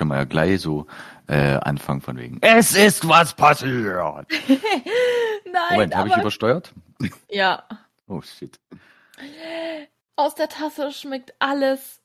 [0.00, 0.86] können wir ja gleich so
[1.26, 2.38] äh, anfangen von wegen.
[2.40, 3.84] Es ist was passiert.
[4.48, 6.72] Nein, Moment, habe ich übersteuert?
[7.28, 7.64] Ja.
[8.08, 8.58] Oh shit.
[10.16, 12.00] Aus der Tasse schmeckt alles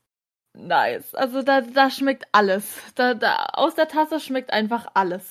[0.54, 1.16] nice.
[1.16, 2.66] Also da, da schmeckt alles.
[2.96, 5.24] Da, da, aus der Tasse schmeckt einfach alles.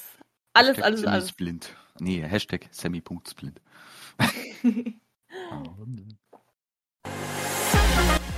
[0.54, 1.28] Alles, Hashtag alles, alles.
[1.28, 1.74] Splint.
[1.98, 3.60] Nee, Hashtag Sammy.splint.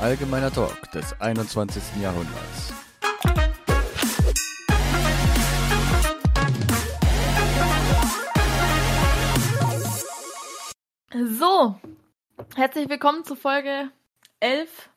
[0.01, 1.83] Allgemeiner Talk des 21.
[2.03, 2.86] Jahrhunderts.
[11.25, 11.81] So,
[12.57, 13.91] herzlich willkommen zu Folge
[14.41, 14.91] 11.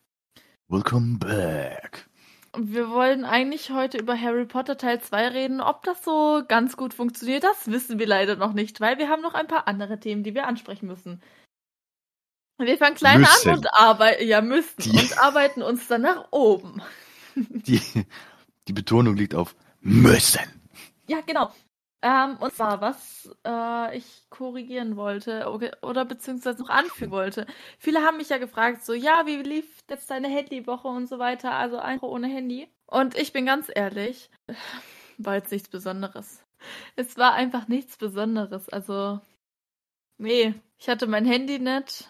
[0.68, 2.10] Welcome back.
[2.58, 5.62] Wir wollen eigentlich heute über Harry Potter Teil 2 reden.
[5.62, 9.22] Ob das so ganz gut funktioniert, das wissen wir leider noch nicht, weil wir haben
[9.22, 11.24] noch ein paar andere Themen, die wir ansprechen müssen.
[12.58, 13.50] Wir fangen klein Müssen.
[13.52, 16.82] an und arbeiten, ja, müssen, Die- und arbeiten uns dann nach oben.
[17.36, 17.82] Die,
[18.68, 20.42] die Betonung liegt auf müssen.
[21.08, 21.54] Ja, genau.
[22.02, 27.46] Ähm, und zwar, was äh, ich korrigieren wollte okay, oder beziehungsweise noch anfügen wollte.
[27.78, 31.52] Viele haben mich ja gefragt, so, ja, wie lief jetzt deine Handywoche und so weiter,
[31.54, 32.70] also einfach ohne Handy.
[32.86, 34.30] Und ich bin ganz ehrlich,
[35.18, 36.42] war jetzt nichts Besonderes.
[36.96, 38.70] Es war einfach nichts Besonderes.
[38.70, 39.20] Also,
[40.18, 42.08] nee, ich hatte mein Handy nicht.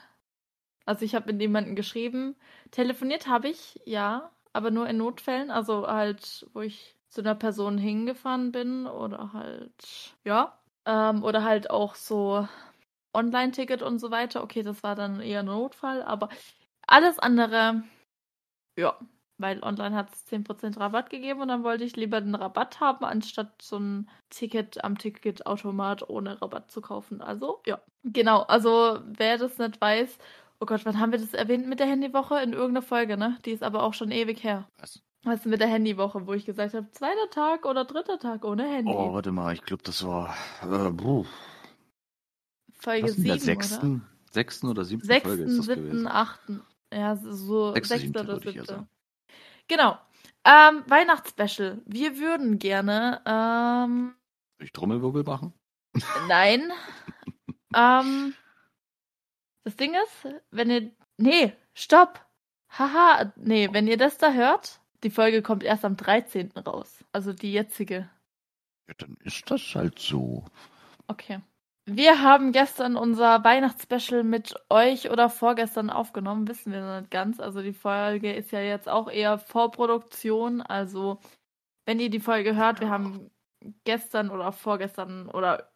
[0.85, 2.35] Also ich habe mit jemandem geschrieben.
[2.71, 5.51] Telefoniert habe ich, ja, aber nur in Notfällen.
[5.51, 10.57] Also halt, wo ich zu einer Person hingefahren bin oder halt, ja.
[10.85, 12.47] Ähm, oder halt auch so
[13.13, 14.43] Online-Ticket und so weiter.
[14.43, 16.29] Okay, das war dann eher ein Notfall, aber
[16.87, 17.83] alles andere,
[18.77, 18.97] ja.
[19.37, 23.05] Weil online hat es 10% Rabatt gegeben und dann wollte ich lieber den Rabatt haben,
[23.05, 27.21] anstatt so ein Ticket am Ticketautomat ohne Rabatt zu kaufen.
[27.21, 27.79] Also, ja.
[28.03, 30.17] Genau, also wer das nicht weiß,
[30.59, 32.41] oh Gott, wann haben wir das erwähnt mit der Handywoche?
[32.41, 33.37] In irgendeiner Folge, ne?
[33.45, 34.67] Die ist aber auch schon ewig her.
[34.77, 35.01] Was?
[35.23, 38.91] Was mit der Handywoche, wo ich gesagt habe, zweiter Tag oder dritter Tag ohne Handy.
[38.91, 41.25] Oh, warte mal, ich glaube, das war äh, puh,
[42.79, 44.01] Folge was in der 7, sechsten, oder?
[44.31, 46.07] sechsten oder siebten Folge ist Sechsten, das siebten, gewesen.
[46.07, 46.61] achten.
[46.93, 48.87] Ja, so Sechste, sechste siebte, oder siebte.
[49.67, 49.97] Genau.
[50.45, 51.81] Ähm, Weihnachtsspecial.
[51.85, 54.15] Wir würden gerne, ähm,
[54.57, 55.53] Soll ich Trommelwirbel machen?
[56.27, 56.71] nein.
[57.75, 58.33] ähm,
[59.65, 62.25] das Ding ist, wenn ihr, nee, stopp.
[62.69, 66.51] Haha, nee, wenn ihr das da hört, die Folge kommt erst am 13.
[66.65, 67.03] raus.
[67.11, 68.09] Also die jetzige.
[68.87, 70.45] Ja, dann ist das halt so.
[71.07, 71.41] Okay.
[71.85, 77.39] Wir haben gestern unser Weihnachtsspecial mit euch oder vorgestern aufgenommen, wissen wir noch nicht ganz.
[77.39, 80.61] Also die Folge ist ja jetzt auch eher Vorproduktion.
[80.61, 81.19] Also
[81.85, 83.31] wenn ihr die Folge hört, wir haben
[83.85, 85.71] gestern oder vorgestern oder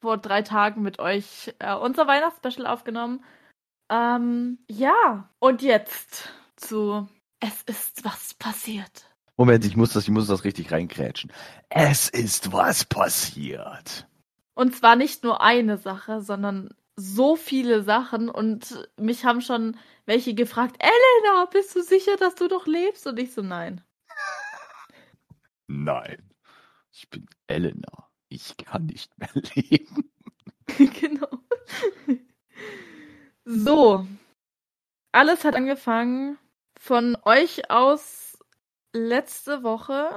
[0.00, 3.24] vor drei Tagen mit euch äh, unser Weihnachtsspecial aufgenommen.
[3.90, 7.08] Ähm, ja, und jetzt zu
[7.40, 9.06] Es ist was passiert.
[9.36, 11.32] Moment, ich muss das, ich muss das richtig reinkrätschen.
[11.68, 14.08] Es ist was passiert.
[14.54, 18.28] Und zwar nicht nur eine Sache, sondern so viele Sachen.
[18.28, 23.06] Und mich haben schon welche gefragt, Elena, bist du sicher, dass du noch lebst?
[23.06, 23.80] Und ich so, nein.
[25.68, 26.32] Nein.
[26.90, 28.08] Ich bin Elena.
[28.28, 30.10] Ich kann nicht mehr leben.
[31.00, 31.28] genau.
[33.44, 34.06] so.
[35.12, 36.38] Alles hat angefangen
[36.78, 38.38] von euch aus
[38.92, 40.08] letzte Woche.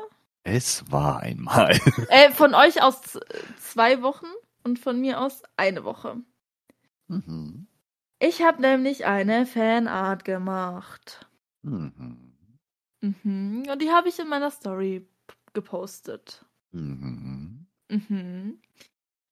[0.44, 1.78] Es war einmal.
[2.10, 3.20] Äh, von euch aus
[3.60, 4.28] zwei Wochen
[4.64, 6.18] und von mir aus eine Woche.
[7.08, 7.68] Mhm.
[8.20, 11.28] Ich habe nämlich eine Fanart gemacht.
[11.64, 12.38] Mhm.
[13.02, 13.64] Mhm.
[13.70, 15.08] Und die habe ich in meiner Story
[15.54, 16.46] gepostet.
[16.72, 17.66] Mhm.
[17.90, 18.62] Mhm.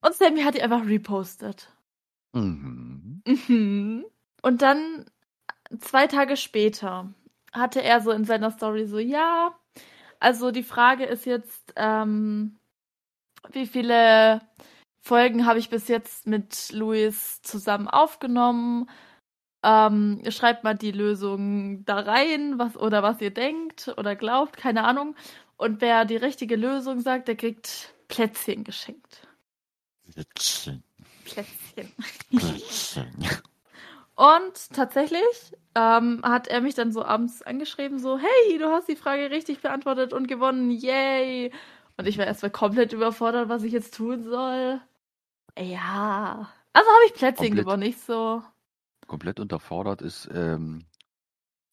[0.01, 1.71] Und Sammy hat die einfach repostet.
[2.33, 3.21] Mhm.
[3.25, 4.05] Mhm.
[4.41, 5.05] Und dann
[5.79, 7.13] zwei Tage später
[7.51, 9.57] hatte er so in seiner Story so, ja,
[10.19, 12.57] also die Frage ist jetzt, ähm,
[13.51, 14.41] wie viele
[15.01, 18.89] Folgen habe ich bis jetzt mit Luis zusammen aufgenommen?
[19.63, 24.83] Ähm, schreibt mal die Lösung da rein, was oder was ihr denkt oder glaubt, keine
[24.83, 25.15] Ahnung.
[25.57, 29.27] Und wer die richtige Lösung sagt, der kriegt Plätzchen geschenkt.
[30.11, 30.83] Plätzchen.
[31.25, 31.91] Plätzchen.
[32.29, 33.25] Plätzchen.
[34.19, 38.97] Und tatsächlich ähm, hat er mich dann so abends angeschrieben, so, hey, du hast die
[38.97, 41.53] Frage richtig beantwortet und gewonnen, yay.
[41.95, 44.81] Und ich war erstmal komplett überfordert, was ich jetzt tun soll.
[45.57, 46.51] Ja.
[46.73, 47.65] Also habe ich Plätzchen Komplett.
[47.65, 48.43] gewonnen, nicht so.
[49.07, 50.85] Komplett unterfordert ist, ähm,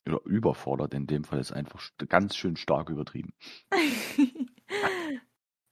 [0.09, 3.35] oder überfordert in dem Fall ist einfach ganz schön stark übertrieben.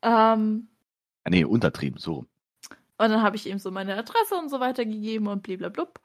[0.02, 0.68] ähm,
[1.26, 2.18] Ah, Nee, untertrieben, so.
[2.18, 2.26] und
[2.98, 6.00] dann habe ich ihm so meine Adresse und so weiter gegeben und bliblablub.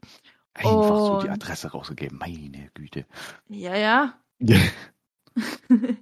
[0.60, 2.18] Einfach so die Und- Adresse rausgegeben.
[2.18, 3.06] Meine Güte.
[3.48, 4.14] Ja, ja.
[5.70, 5.98] und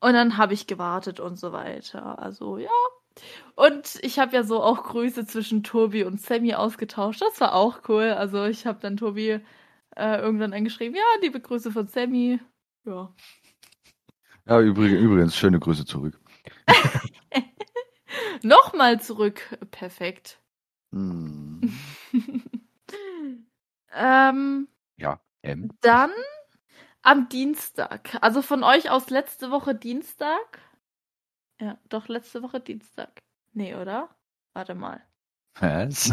[0.00, 2.18] dann habe ich gewartet und so weiter.
[2.18, 2.70] Also ja.
[3.54, 7.22] Und ich habe ja so auch Grüße zwischen Tobi und Sammy ausgetauscht.
[7.22, 8.10] Das war auch cool.
[8.10, 9.40] Also ich habe dann Tobi
[9.96, 12.40] äh, irgendwann eingeschrieben, ja, liebe Grüße von Sammy.
[12.84, 13.14] Ja.
[14.46, 16.18] Ja, übrigens, übrigens schöne Grüße zurück.
[18.42, 19.56] Nochmal zurück.
[19.70, 20.40] Perfekt.
[20.92, 21.72] Hm.
[23.94, 25.70] ähm, Ja, M.
[25.80, 26.10] dann
[27.02, 28.16] am Dienstag.
[28.22, 30.60] Also von euch aus letzte Woche Dienstag.
[31.60, 33.22] Ja, doch letzte Woche Dienstag.
[33.52, 34.08] Nee, oder?
[34.54, 35.02] Warte mal.
[35.60, 36.12] Was?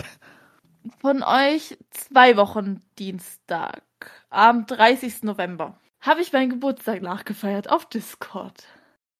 [0.99, 3.81] Von euch zwei Wochen Dienstag.
[4.29, 5.23] Am 30.
[5.23, 5.79] November.
[6.01, 8.67] Habe ich meinen Geburtstag nachgefeiert auf Discord.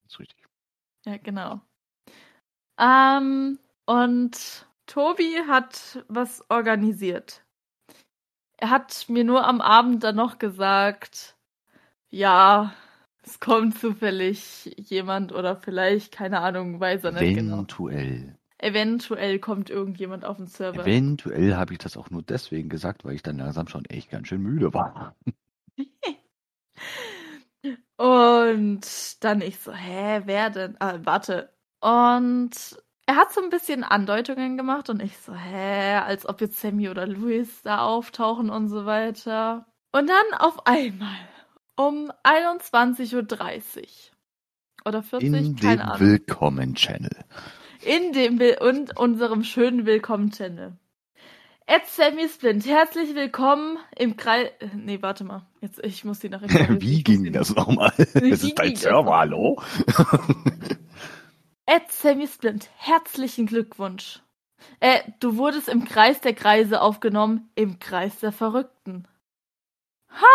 [0.08, 0.44] ist richtig.
[1.06, 1.62] Ja, genau.
[2.80, 7.44] Ähm, und Tobi hat was organisiert.
[8.62, 11.36] Er hat mir nur am Abend dann noch gesagt,
[12.12, 12.76] ja,
[13.24, 17.56] es kommt zufällig jemand oder vielleicht, keine Ahnung, weiß er nicht genau.
[17.56, 18.38] Eventuell.
[18.60, 20.84] Eventuell kommt irgendjemand auf den Server.
[20.84, 24.28] Eventuell habe ich das auch nur deswegen gesagt, weil ich dann langsam schon echt ganz
[24.28, 25.16] schön müde war.
[27.98, 30.76] Und dann ich so, hä, wer denn?
[30.80, 31.52] Ah, warte.
[31.80, 36.60] Und er hat so ein bisschen Andeutungen gemacht und ich so, hä, als ob jetzt
[36.60, 39.66] Sammy oder Luis da auftauchen und so weiter.
[39.92, 41.18] Und dann auf einmal
[41.76, 43.88] um 21.30 Uhr
[44.86, 46.00] oder 40, In keine dem Ahnung.
[46.00, 47.26] Willkommen-Channel.
[47.84, 50.78] In dem Will und unserem schönen Willkommen-Channel.
[51.68, 54.50] Ed Sammy Splint, herzlich willkommen im Kreis.
[54.76, 55.46] Nee, warte mal.
[55.62, 57.94] Jetzt, ich muss die nach Wie ging das nochmal?
[57.98, 59.62] Es Wie ist dein das Server, hallo?
[61.66, 64.22] Ed Sammy Splint, herzlichen Glückwunsch.
[64.80, 69.08] Äh, du wurdest im Kreis der Kreise aufgenommen, im Kreis der Verrückten.
[70.10, 70.26] Ha!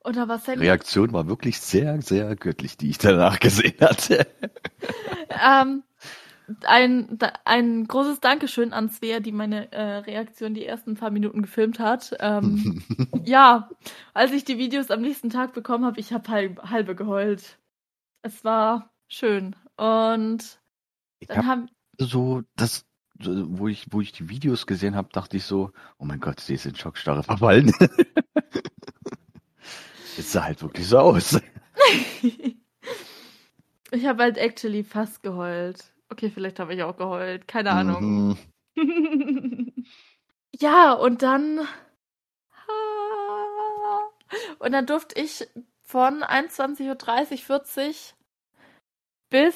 [0.00, 0.66] Und da war Die Sammy.
[0.66, 4.26] Reaktion war wirklich sehr, sehr göttlich, die ich danach gesehen hatte.
[5.46, 5.82] Ähm,
[6.64, 11.80] ein, ein großes Dankeschön an Svea, die meine äh, Reaktion die ersten paar Minuten gefilmt
[11.80, 12.14] hat.
[12.20, 12.82] Ähm,
[13.24, 13.68] ja,
[14.12, 17.58] als ich die Videos am nächsten Tag bekommen habe, ich habe halb, halbe geheult.
[18.24, 19.54] Es war schön.
[19.76, 20.58] Und
[21.20, 21.68] Ich dann hab haben.
[21.98, 22.86] so, das,
[23.18, 26.54] wo ich, wo ich die Videos gesehen habe, dachte ich so, oh mein Gott, sie
[26.54, 27.72] ist in Schockstarre verfallen.
[30.16, 31.40] Es sah halt wirklich so aus.
[32.22, 35.92] ich habe halt actually fast geheult.
[36.08, 37.48] Okay, vielleicht habe ich auch geheult.
[37.48, 38.38] Keine Ahnung.
[38.76, 39.84] Mhm.
[40.60, 41.66] ja, und dann.
[44.60, 45.48] Und dann durfte ich
[45.94, 48.14] von 21.30 Uhr 40
[49.30, 49.54] bis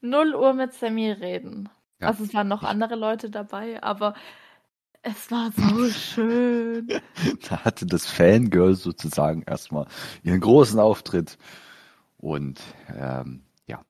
[0.00, 1.68] 0 Uhr mit Sammy reden.
[2.00, 2.06] Ja.
[2.06, 4.14] Also es waren noch andere Leute dabei, aber
[5.02, 6.88] es war so schön.
[7.50, 9.86] Da hatte das Fangirl sozusagen erstmal
[10.22, 11.36] ihren großen Auftritt.
[12.16, 12.62] Und
[12.96, 13.84] ähm, ja,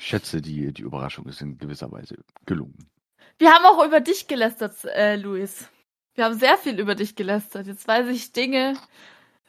[0.00, 2.90] ich schätze, die, die Überraschung ist in gewisser Weise gelungen.
[3.38, 5.68] Wir haben auch über dich gelästert, äh, Luis.
[6.14, 7.68] Wir haben sehr viel über dich gelästert.
[7.68, 8.74] Jetzt weiß ich Dinge,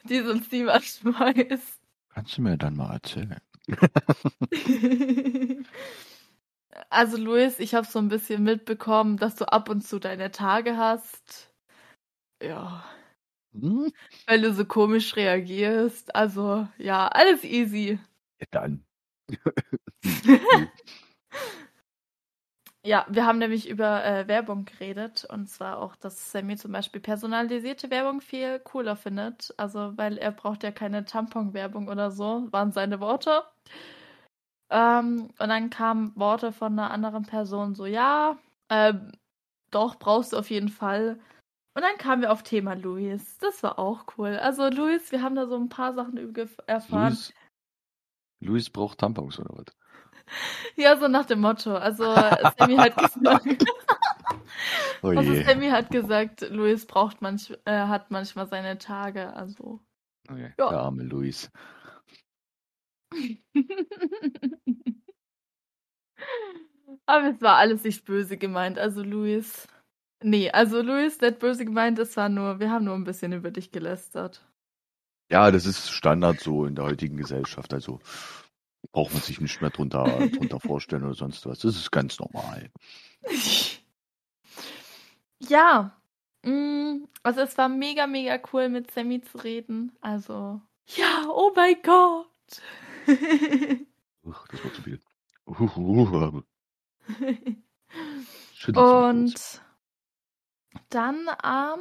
[0.04, 1.78] die sonst niemand weiß.
[2.10, 3.36] Kannst du mir dann mal erzählen?
[6.90, 10.76] Also Luis, ich habe so ein bisschen mitbekommen, dass du ab und zu deine Tage
[10.76, 11.52] hast.
[12.42, 12.84] Ja,
[13.52, 13.92] Hm?
[14.26, 16.14] weil du so komisch reagierst.
[16.14, 17.98] Also ja, alles easy.
[18.40, 18.84] Ja, dann.
[22.84, 27.00] Ja, wir haben nämlich über äh, Werbung geredet und zwar auch, dass Sammy zum Beispiel
[27.00, 29.54] personalisierte Werbung viel cooler findet.
[29.56, 33.44] Also, weil er braucht ja keine Tampon-Werbung oder so, waren seine Worte.
[34.68, 39.12] Ähm, und dann kamen Worte von einer anderen Person so, ja, ähm,
[39.70, 41.20] doch, brauchst du auf jeden Fall.
[41.74, 43.38] Und dann kamen wir auf Thema Luis.
[43.38, 44.38] Das war auch cool.
[44.38, 46.18] Also, Luis, wir haben da so ein paar Sachen
[46.66, 47.12] erfahren.
[47.12, 47.34] Luis,
[48.40, 49.81] Luis braucht Tampons oder was?
[50.76, 51.74] Ja, so nach dem Motto.
[51.76, 52.04] Also,
[52.58, 53.64] Sammy hat gesagt.
[55.02, 55.34] Oh Also.
[55.42, 59.80] Sammy hat gesagt, Luis braucht manch, äh, hat manchmal seine Tage, also.
[60.28, 60.52] Okay.
[60.56, 60.68] Ja.
[60.68, 61.50] Der arme Luis.
[67.06, 69.66] Aber es war alles nicht böse gemeint, also Luis.
[70.22, 73.50] Nee, also Luis, nicht böse gemeint, es war nur, wir haben nur ein bisschen über
[73.50, 74.46] dich gelästert.
[75.32, 77.74] Ja, das ist Standard so in der heutigen Gesellschaft.
[77.74, 78.00] Also
[78.90, 81.60] braucht man sich nicht mehr drunter, drunter vorstellen oder sonst was.
[81.60, 82.70] Das ist ganz normal.
[85.38, 85.96] ja.
[86.42, 89.92] mm, Also es war mega, mega cool mit Sammy zu reden.
[90.00, 90.60] Also.
[90.88, 92.26] Ja, oh mein Gott.
[94.24, 95.00] Uch, das war zu viel.
[98.74, 99.62] Und
[100.90, 101.80] dann am,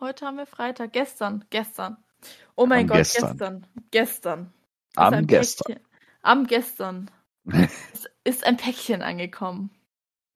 [0.00, 1.96] heute haben wir Freitag, gestern, gestern,
[2.54, 3.38] Oh mein Am Gott, gestern.
[3.38, 3.66] gestern.
[3.90, 4.54] Gestern.
[4.96, 5.74] Am gestern.
[5.74, 5.86] Päckchen,
[6.22, 7.10] am gestern
[8.24, 9.70] ist, ein Päckchen angekommen.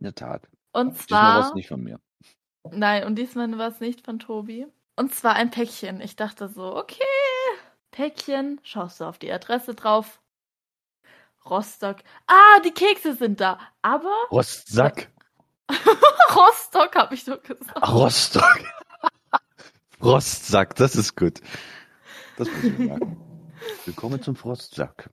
[0.00, 0.48] In der Tat.
[0.72, 1.48] Und Diesmal war zwar.
[1.48, 2.00] es nicht von mir.
[2.70, 4.66] Nein, und diesmal war es nicht von Tobi.
[4.96, 6.00] Und zwar ein Päckchen.
[6.00, 7.02] Ich dachte so, okay,
[7.90, 10.20] Päckchen, schaust du auf die Adresse drauf.
[11.44, 11.98] Rostock.
[12.26, 13.58] Ah, die Kekse sind da.
[13.82, 15.10] Aber Rostsack.
[16.34, 17.76] Rostock habe ich doch gesagt.
[17.80, 18.60] Ach, Rostock.
[20.00, 21.40] Frostsack, das ist gut.
[22.36, 23.16] Das muss ich merken.
[23.84, 25.10] Willkommen zum Frostsack.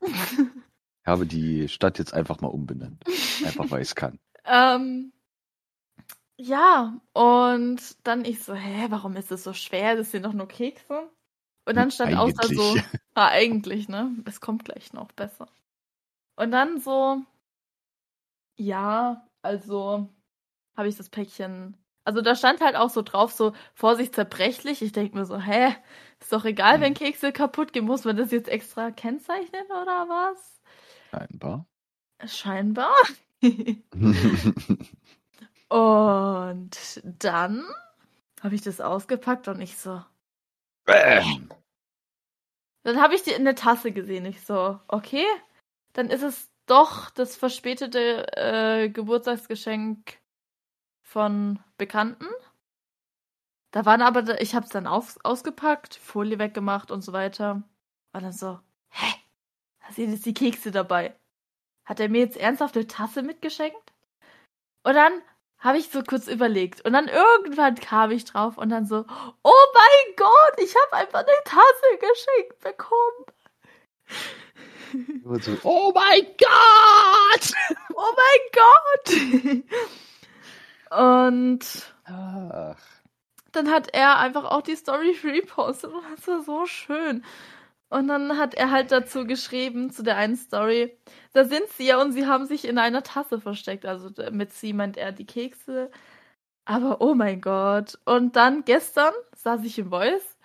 [0.00, 3.02] Ich habe die Stadt jetzt einfach mal umbenannt.
[3.44, 4.18] Einfach weil ich es kann.
[4.46, 5.12] Ähm,
[6.38, 9.96] ja, und dann ich so, hä, warum ist es so schwer?
[9.96, 11.10] Das sind doch nur Kekse.
[11.66, 12.84] Und dann stand außer so, Eigentlich.
[13.14, 14.16] ah, eigentlich, ne?
[14.24, 15.46] Es kommt gleich noch besser.
[16.36, 17.22] Und dann so,
[18.56, 20.08] ja, also
[20.76, 21.76] habe ich das Päckchen.
[22.04, 24.80] Also da stand halt auch so drauf, so Vorsicht zerbrechlich.
[24.80, 25.76] Ich denke mir so, hä,
[26.20, 30.60] ist doch egal, wenn Kekse kaputt gehen, muss man das jetzt extra kennzeichnen oder was?
[31.10, 31.66] Scheinbar.
[32.26, 32.94] Scheinbar.
[35.68, 37.64] Und dann
[38.42, 40.02] habe ich das ausgepackt und ich so.
[40.84, 41.48] Bäm.
[42.82, 44.24] Dann habe ich die in der Tasse gesehen.
[44.26, 45.24] Ich so, okay,
[45.92, 50.18] dann ist es doch das verspätete äh, Geburtstagsgeschenk
[51.02, 52.26] von Bekannten.
[53.70, 57.62] Da waren aber, ich habe es dann auf, ausgepackt, Folie weggemacht und so weiter.
[58.12, 58.58] Und dann so,
[58.90, 59.14] hä?
[59.86, 61.14] Da sind jetzt die Kekse dabei.
[61.84, 63.92] Hat er mir jetzt ernsthaft eine Tasse mitgeschenkt?
[64.82, 65.12] Und dann
[65.58, 66.84] habe ich so kurz überlegt.
[66.84, 69.04] Und dann irgendwann kam ich drauf und dann so,
[69.42, 73.26] oh mein Gott, ich habe einfach eine Tasse geschenkt bekommen.
[75.24, 77.52] Und so, oh mein Gott!
[77.94, 79.64] Oh mein Gott!
[80.90, 82.99] Und Ach.
[83.52, 87.24] Dann hat er einfach auch die Story repostet und das war so schön.
[87.90, 90.96] Und dann hat er halt dazu geschrieben, zu der einen Story,
[91.32, 93.84] da sind sie ja und sie haben sich in einer Tasse versteckt.
[93.84, 95.90] Also mit sie meint er die Kekse.
[96.66, 97.98] Aber oh mein Gott.
[98.04, 100.36] Und dann gestern saß ich im Voice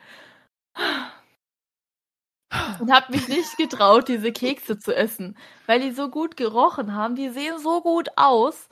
[2.80, 7.16] und habe mich nicht getraut, diese Kekse zu essen, weil die so gut gerochen haben.
[7.16, 8.70] Die sehen so gut aus.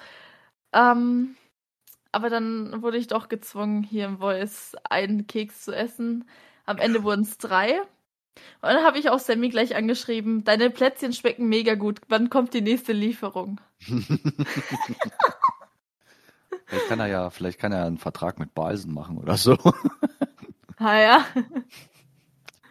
[0.74, 1.36] Ähm,
[2.14, 6.30] aber dann wurde ich doch gezwungen, hier im Voice einen Keks zu essen.
[6.66, 7.82] Am Ende wurden es drei.
[7.82, 12.02] Und dann habe ich auch Sammy gleich angeschrieben, deine Plätzchen schmecken mega gut.
[12.08, 13.60] Wann kommt die nächste Lieferung?
[16.66, 19.58] Vielleicht kann er ja, vielleicht kann er einen Vertrag mit Balsen machen oder so.
[20.78, 21.26] Ah ja.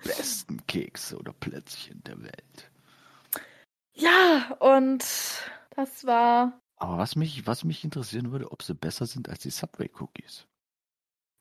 [0.02, 2.70] Besten Kekse oder Plätzchen der Welt.
[3.94, 5.04] Ja, und
[5.76, 6.60] das war.
[6.82, 10.46] Aber was mich, was mich interessieren würde, ob sie besser sind als die Subway Cookies.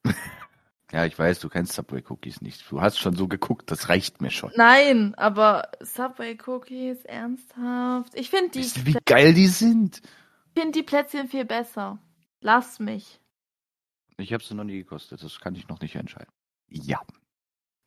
[0.91, 2.69] ja, ich weiß, du kennst Subway Cookies nicht.
[2.69, 4.51] Du hast schon so geguckt, das reicht mir schon.
[4.55, 8.13] Nein, aber Subway Cookies, ernsthaft.
[8.13, 10.03] Ich finde die, Weißt du, wie geil die sind?
[10.55, 11.98] find die Plätzchen viel besser.
[12.41, 13.19] Lass mich.
[14.17, 16.31] Ich habe sie noch nie gekostet, das kann ich noch nicht entscheiden.
[16.67, 17.01] Ja.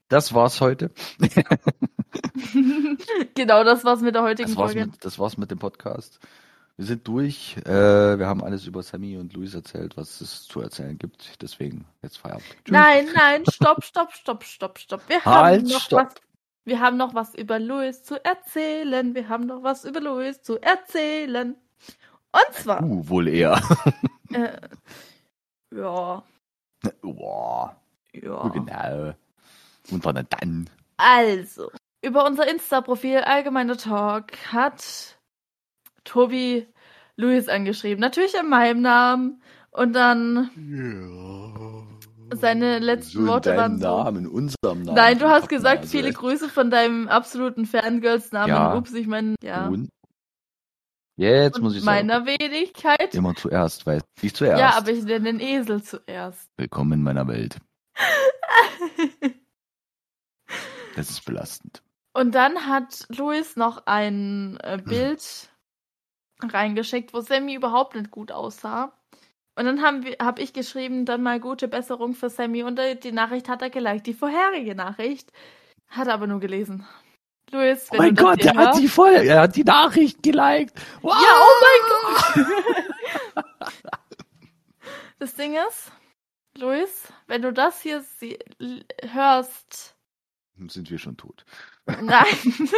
[0.09, 0.91] Das war's heute.
[3.37, 4.91] genau, das war's mit der heutigen Das war's, Folge.
[4.91, 6.19] mit, das war's mit dem Podcast.
[6.77, 7.57] Wir sind durch.
[7.65, 11.41] Äh, wir haben alles über Sammy und Luis erzählt, was es zu erzählen gibt.
[11.41, 12.45] Deswegen jetzt Feierabend.
[12.65, 12.73] Tschüss.
[12.73, 15.09] Nein, nein, stopp, stopp, stopp, stopp, stopp.
[15.09, 16.07] Wir Halt, haben noch stopp.
[16.07, 16.15] was.
[16.65, 19.15] Wir haben noch was über Louis zu erzählen.
[19.15, 21.55] Wir haben noch was über Louis zu erzählen.
[22.33, 23.61] Und zwar, Uh, wohl eher.
[24.33, 24.57] äh,
[25.73, 26.23] ja,
[27.03, 27.77] Boah,
[28.13, 28.49] ja.
[28.49, 29.15] genau.
[29.91, 30.71] Und wann dann?
[30.97, 31.71] Also,
[32.03, 35.19] über unser Insta-Profil Allgemeiner Talk hat
[36.05, 36.67] Tobi
[37.17, 38.01] Louis angeschrieben.
[38.01, 39.43] Natürlich in meinem Namen.
[39.71, 42.37] Und dann Ja.
[42.37, 44.95] Seine letzten so Worte waren so- Namen, in unserem Namen.
[44.97, 48.49] Nein, du hast gesagt, viele Grüße von deinem absoluten Fangirls-Namen.
[48.49, 48.75] Ja.
[48.77, 49.67] Ups, ich meine, ja.
[49.69, 49.89] Und?
[51.17, 53.15] Jetzt muss Und ich sagen, meiner Wenigkeit.
[53.15, 54.59] immer zuerst, weil ich zuerst.
[54.59, 56.49] Ja, aber ich nenne den Esel zuerst.
[56.57, 57.59] Willkommen in meiner Welt.
[60.97, 61.83] Das ist belastend.
[62.13, 65.51] Und dann hat Louis noch ein äh, Bild
[66.43, 68.93] reingeschickt, wo Sammy überhaupt nicht gut aussah.
[69.57, 72.65] Und dann habe hab ich geschrieben, dann mal gute Besserung für Sammy.
[72.65, 74.07] Und die Nachricht hat er geliked.
[74.07, 75.31] Die vorherige Nachricht
[75.89, 76.85] hat er aber nur gelesen.
[77.51, 79.65] Louis, Oh wenn mein du das Gott, hier er hat die voll, er hat die
[79.65, 80.75] Nachricht geliked.
[81.03, 81.15] Wow.
[81.15, 82.45] Ja, oh mein
[83.35, 83.45] Gott!
[85.21, 85.93] das Ding ist,
[86.59, 88.39] Luis, wenn du das hier sie
[89.13, 89.95] hörst,
[90.69, 91.45] Sind wir schon tot.
[91.87, 92.27] nein.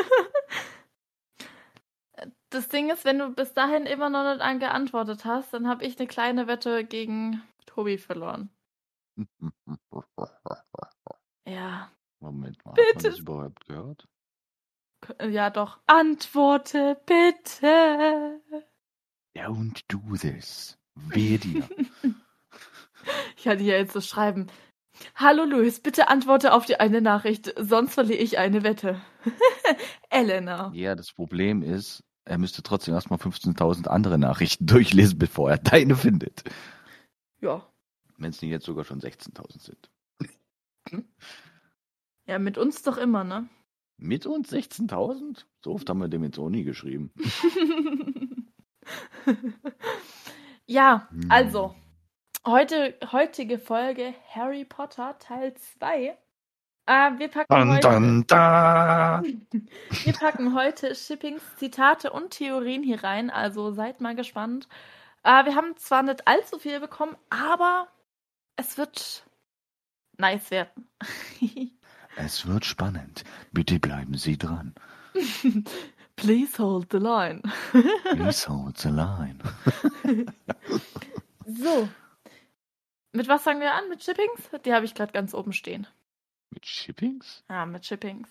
[2.50, 5.98] Das Ding ist, wenn du bis dahin immer noch nicht angeantwortet hast, dann habe ich
[5.98, 8.50] eine kleine Wette gegen Tobi verloren.
[11.48, 11.92] Ja.
[12.18, 12.94] Moment mal, hat Bitte.
[12.94, 14.08] man das überhaupt gehört?
[15.22, 15.78] Ja, doch.
[15.86, 18.40] Antworte bitte.
[19.36, 20.76] Don't do this.
[20.94, 21.68] Wehe dir.
[23.36, 24.48] Ich kann hier jetzt so schreiben.
[25.14, 29.00] Hallo Luis, bitte antworte auf die eine Nachricht, sonst verliere ich eine Wette.
[30.10, 30.72] Elena.
[30.74, 35.96] ja, das Problem ist, er müsste trotzdem erstmal 15.000 andere Nachrichten durchlesen, bevor er deine
[35.96, 36.44] findet.
[37.40, 37.66] Ja.
[38.18, 39.90] Wenn es nicht jetzt sogar schon 16.000 sind.
[42.26, 43.48] Ja, mit uns doch immer, ne?
[43.98, 45.44] Mit uns 16.000?
[45.64, 47.12] So oft haben wir dem jetzt auch nie geschrieben.
[50.66, 51.30] ja, Hm.
[51.30, 51.74] also.
[52.44, 56.16] Heute, heutige Folge Harry Potter Teil 2.
[56.86, 59.22] Äh, wir, packen Dun, heute, dun, da.
[60.04, 64.68] wir packen heute Shippings, Zitate und Theorien hier rein, also seid mal gespannt.
[65.24, 67.88] Äh, wir haben zwar nicht allzu viel bekommen, aber
[68.54, 69.24] es wird
[70.16, 70.88] nice werden.
[72.18, 73.24] Es wird spannend.
[73.52, 74.74] Bitte bleiben Sie dran.
[76.16, 77.42] Please hold the line.
[78.14, 79.38] Please hold the line.
[81.44, 81.90] So.
[83.12, 83.90] Mit was fangen wir an?
[83.90, 84.48] Mit Shippings?
[84.64, 85.86] Die habe ich gerade ganz oben stehen.
[86.50, 87.44] Mit Shippings?
[87.48, 88.30] Ja, mit Shippings.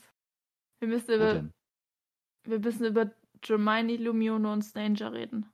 [0.80, 1.50] Wir müssen über,
[2.44, 3.12] wir müssen über
[3.46, 5.52] Hermione, Lumione und Snanger reden.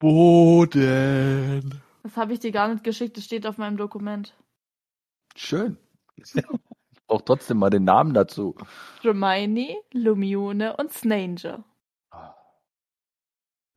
[0.00, 1.80] Wo denn?
[2.02, 4.36] Das habe ich dir gar nicht geschickt, das steht auf meinem Dokument.
[5.34, 5.76] Schön.
[6.16, 6.34] Ich
[7.06, 8.56] brauche trotzdem mal den Namen dazu.
[9.02, 11.64] Hermione, Lumione und Snanger.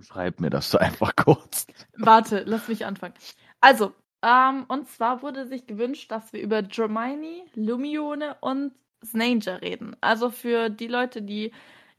[0.02, 1.68] Schreib mir das so einfach kurz.
[1.98, 3.16] Warte, lass mich anfangen.
[3.60, 8.74] Also, ähm, und zwar wurde sich gewünscht, dass wir über Hermione, Lumione und
[9.06, 9.96] Snanger reden.
[10.02, 11.52] Also für die Leute, die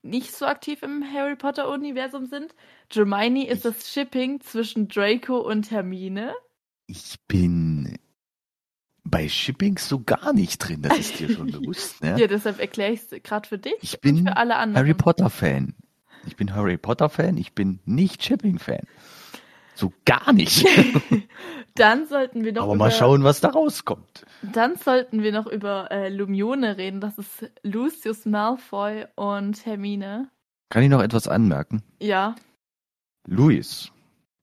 [0.03, 2.55] nicht so aktiv im Harry Potter-Universum sind.
[2.93, 6.35] Hermione ist das Shipping zwischen Draco und Hermine.
[6.87, 7.99] Ich bin
[9.05, 12.17] bei Shippings so gar nicht drin, das ist dir schon bewusst, ne?
[12.19, 14.85] Ja, deshalb erkläre ich es gerade für dich Ich bin für alle anderen.
[14.85, 15.75] Harry Potter Fan.
[16.27, 18.87] Ich bin Harry Potter Fan, ich bin nicht Shipping Fan.
[19.81, 20.67] So gar nicht.
[21.75, 24.27] Dann sollten wir noch Aber über, mal schauen, was da rauskommt.
[24.43, 27.01] Dann sollten wir noch über äh, Lumione reden.
[27.01, 30.29] Das ist Lucius Malfoy und Hermine.
[30.69, 31.83] Kann ich noch etwas anmerken?
[31.99, 32.35] Ja.
[33.27, 33.91] Luis,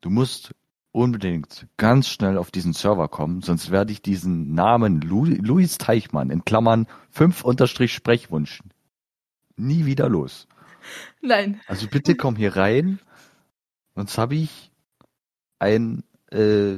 [0.02, 0.56] du musst
[0.92, 6.32] unbedingt ganz schnell auf diesen Server kommen, sonst werde ich diesen Namen Lu Luis Teichmann
[6.32, 8.64] in Klammern 5 unterstrich Sprechwunsch
[9.56, 10.48] nie wieder los.
[11.22, 11.62] Nein.
[11.68, 13.00] Also bitte komm hier rein,
[13.94, 14.67] sonst habe ich
[15.60, 16.78] ein äh,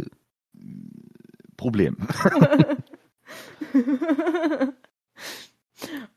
[1.57, 1.97] Problem.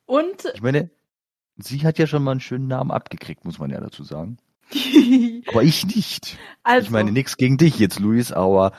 [0.06, 0.90] und Ich meine,
[1.56, 4.38] sie hat ja schon mal einen schönen Namen abgekriegt, muss man ja dazu sagen.
[5.48, 6.38] Aber ich nicht.
[6.62, 8.72] also, Ich meine, nichts gegen dich jetzt, Luis, aber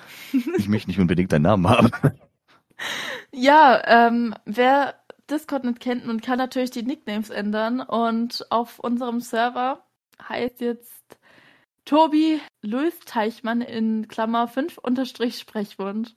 [0.57, 1.91] ich möchte nicht unbedingt deinen Namen haben.
[3.31, 4.95] ja, ähm, wer
[5.29, 9.83] Discord nicht kennt, man kann natürlich die Nicknames ändern und auf unserem Server
[10.27, 11.17] heißt jetzt
[11.85, 16.13] Tobi Louis Teichmann in Klammer 5 unterstrich Sprechwunsch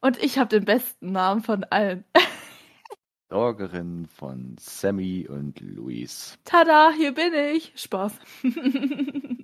[0.00, 2.04] und ich habe den besten Namen von allen.
[3.30, 6.38] Sorgerin von Sammy und Luis.
[6.44, 7.72] Tada, hier bin ich.
[7.76, 8.12] Spaß.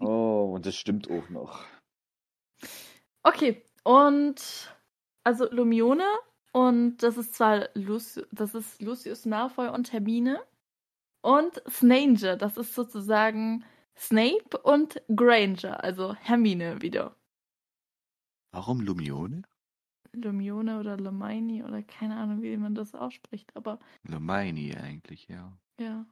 [0.04, 1.64] Oh, und das stimmt auch noch.
[3.22, 4.74] okay, und
[5.22, 6.04] also Lumione
[6.52, 10.42] und das ist zwar Lucius, das ist Lucius Malfoy und Hermine
[11.22, 13.64] und Snanger, das ist sozusagen
[13.96, 17.16] Snape und Granger, also Hermine wieder.
[18.52, 19.42] Warum Lumione?
[20.12, 25.52] Lumione oder Hermione oder keine Ahnung, wie man das ausspricht, aber Hermione eigentlich, ja.
[25.78, 26.06] ja.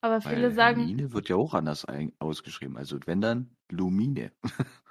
[0.00, 1.86] Aber Weil viele sagen, Hermine wird ja auch anders
[2.20, 2.76] ausgeschrieben.
[2.76, 4.32] Also wenn dann Lumine.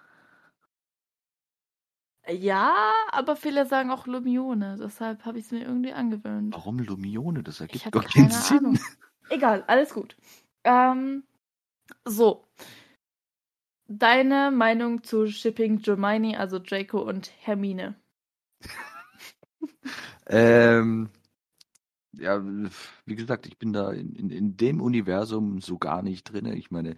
[2.27, 2.75] ja,
[3.11, 6.53] aber viele sagen auch Lumione, deshalb habe ich es mir irgendwie angewöhnt.
[6.55, 7.43] Warum Lumione?
[7.43, 8.57] Das Ich ergibt doch keinen keine Sinn.
[8.59, 8.79] Ahnung.
[9.29, 10.17] Egal, alles gut.
[10.63, 11.23] Ähm,
[12.05, 12.45] so.
[13.87, 17.95] Deine Meinung zu Shipping Hermione, also Draco und Hermine.
[20.29, 21.09] Ähm,
[22.13, 22.43] ja,
[23.05, 26.45] wie gesagt, ich bin da in, in, in dem Universum so gar nicht drin.
[26.47, 26.97] Ich meine,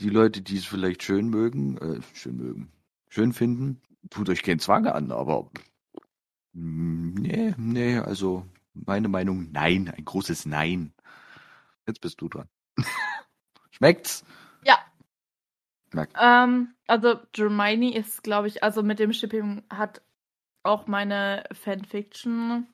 [0.00, 2.72] die Leute, die es vielleicht schön mögen, äh, schön mögen,
[3.08, 5.50] schön finden, tut euch keinen Zwang an, aber
[6.52, 8.44] mm, nee, nee, also
[8.74, 10.92] meine Meinung, nein, ein großes Nein.
[11.86, 12.48] Jetzt bist du dran.
[13.74, 14.24] Schmeckt's?
[14.64, 14.78] Ja.
[15.92, 16.14] Schmeckt.
[16.20, 20.00] Ähm, also Hermione ist, glaube ich, also mit dem Shipping hat
[20.62, 22.68] auch meine Fanfiction,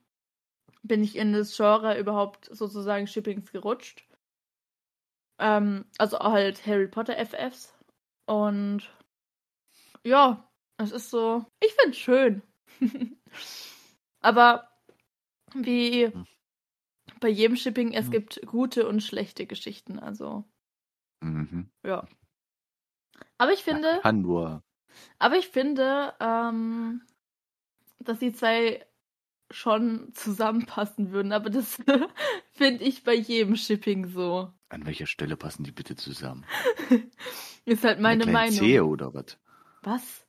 [0.83, 4.05] bin ich in das Genre überhaupt sozusagen Shippings gerutscht.
[5.39, 7.75] Ähm, also halt Harry Potter FFs.
[8.27, 8.91] Und
[10.05, 12.43] ja, es ist so, ich finde es schön.
[14.21, 14.69] Aber
[15.55, 16.13] wie,
[17.21, 18.13] bei jedem Shipping, es Ja.
[18.13, 20.45] gibt gute und schlechte Geschichten, also
[21.21, 21.71] Mhm.
[21.85, 22.07] ja.
[23.39, 24.63] Aber ich finde, Kann nur.
[25.19, 27.03] aber ich finde, ähm,
[27.99, 28.87] dass die zwei
[29.51, 31.79] schon zusammenpassen würden, aber das
[32.53, 34.53] finde ich bei jedem Shipping so.
[34.69, 36.45] An welcher Stelle passen die bitte zusammen?
[37.65, 38.59] Ist halt An meine der kleinen Meinung.
[38.59, 39.39] Zehe oder was?
[39.83, 40.27] Was?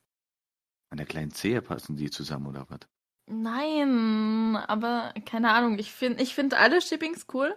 [0.90, 2.80] An der kleinen Zehe passen die zusammen oder was?
[3.26, 5.78] Nein, aber keine Ahnung.
[5.78, 7.56] Ich finde ich find alle Shippings cool.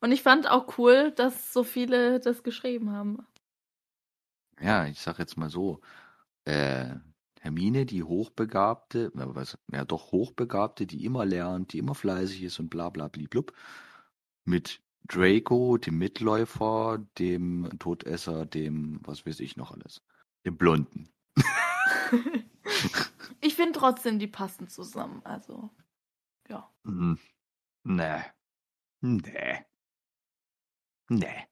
[0.00, 3.26] Und ich fand auch cool, dass so viele das geschrieben haben.
[4.60, 5.80] Ja, ich sag jetzt mal so.
[6.44, 6.94] Äh,
[7.40, 12.70] Hermine, die Hochbegabte, was, ja doch Hochbegabte, die immer lernt, die immer fleißig ist und
[12.70, 13.52] bla bla bliblub.
[14.44, 20.02] Mit Draco, dem Mitläufer, dem Todesser, dem, was weiß ich noch alles.
[20.44, 21.08] Dem Blonden.
[23.40, 25.20] ich finde trotzdem, die passen zusammen.
[25.24, 25.70] Also,
[26.48, 26.68] ja.
[26.84, 27.18] Hm.
[27.84, 28.22] Nee.
[29.00, 29.64] Nee.
[31.08, 31.46] Nee.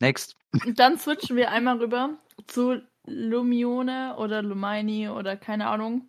[0.00, 0.36] Next.
[0.74, 6.08] Dann switchen wir einmal rüber zu Lumione oder Lumini oder keine Ahnung.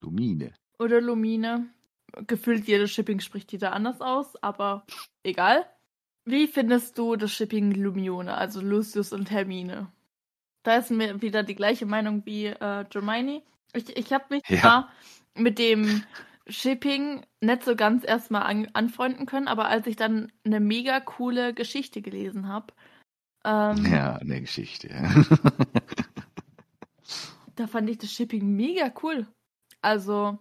[0.00, 0.52] Lumine.
[0.78, 1.66] Oder Lumine.
[2.26, 4.86] Gefühlt jedes Shipping spricht jeder anders aus, aber
[5.22, 5.66] egal.
[6.24, 9.90] Wie findest du das Shipping Lumione, also Lucius und Hermine?
[10.62, 13.42] Da ist mir wieder die gleiche Meinung wie äh, Hermione.
[13.72, 14.90] Ich, ich habe mich Ja.
[15.34, 16.02] mit dem
[16.48, 21.54] Shipping nicht so ganz erstmal an, anfreunden können, aber als ich dann eine mega coole
[21.54, 22.72] Geschichte gelesen habe,
[23.44, 24.88] ähm, Ja, eine Geschichte.
[27.56, 29.26] da fand ich das Shipping mega cool.
[29.80, 30.38] Also,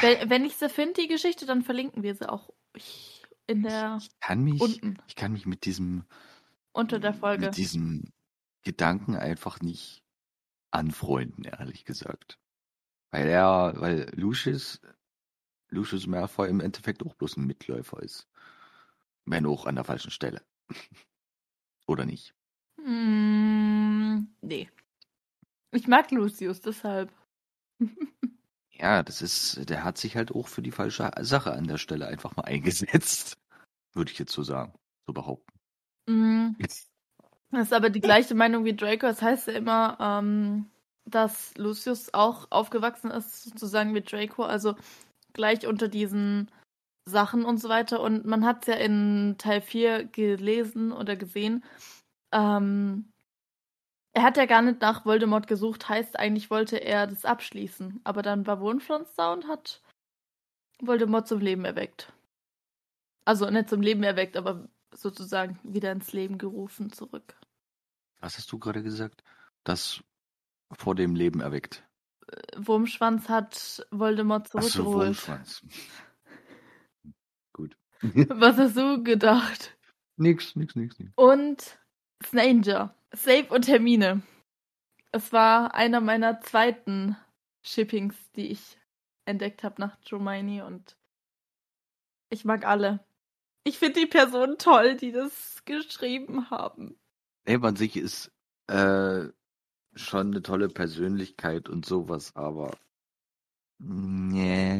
[0.00, 2.50] wenn, wenn ich sie finde, die Geschichte, dann verlinken wir sie auch
[3.46, 6.04] in der Ich kann mich, unten ich kann mich mit diesem,
[6.72, 7.46] unter der Folge.
[7.46, 8.12] mit diesem
[8.62, 10.02] Gedanken einfach nicht
[10.70, 12.38] anfreunden, ehrlich gesagt.
[13.10, 14.80] Weil er, weil Lucius,
[15.70, 18.28] Lucius Malfoy im Endeffekt auch bloß ein Mitläufer ist.
[19.24, 20.42] Wenn auch an der falschen Stelle.
[21.86, 22.34] Oder nicht?
[22.84, 24.68] Mm, nee.
[25.72, 27.12] Ich mag Lucius, deshalb.
[28.72, 32.06] Ja, das ist, der hat sich halt auch für die falsche Sache an der Stelle
[32.06, 33.36] einfach mal eingesetzt.
[33.92, 34.72] Würde ich jetzt so sagen,
[35.06, 35.52] so behaupten.
[36.06, 36.88] Mm, Das
[37.52, 39.06] ist aber die gleiche Meinung wie Draco.
[39.06, 40.70] Das heißt ja immer, ähm,
[41.04, 44.76] dass Lucius auch aufgewachsen ist, sozusagen wie Draco, also
[45.32, 46.50] gleich unter diesen
[47.04, 48.00] Sachen und so weiter.
[48.00, 51.64] Und man hat es ja in Teil 4 gelesen oder gesehen.
[52.32, 53.12] Ähm,
[54.12, 58.00] er hat ja gar nicht nach Voldemort gesucht, heißt eigentlich wollte er das abschließen.
[58.04, 59.82] Aber dann war Wurmschwanz da und hat
[60.80, 62.12] Voldemort zum Leben erweckt.
[63.24, 67.36] Also nicht zum Leben erweckt, aber sozusagen wieder ins Leben gerufen zurück.
[68.20, 69.22] Was hast du gerade gesagt?
[69.64, 70.02] Das
[70.72, 71.84] vor dem Leben erweckt.
[72.56, 75.06] Wurmschwanz hat Voldemort Ach so, zurückgeholt.
[75.08, 75.62] Wurmschwanz.
[77.52, 77.76] Gut.
[78.02, 79.76] Was hast du gedacht?
[80.16, 81.12] nix, nix, nix, nix.
[81.16, 81.78] Und
[82.24, 82.94] Snanger.
[83.14, 84.22] Snape und Hermine.
[85.12, 87.16] Es war einer meiner zweiten
[87.62, 88.78] Shippings, die ich
[89.24, 90.96] entdeckt habe nach Hermione und
[92.30, 93.04] ich mag alle.
[93.64, 96.96] Ich finde die Personen toll, die das geschrieben haben.
[97.44, 98.30] Ey, an sich ist
[98.68, 99.28] äh,
[100.00, 102.76] schon eine tolle Persönlichkeit und sowas, aber
[103.78, 104.78] nee.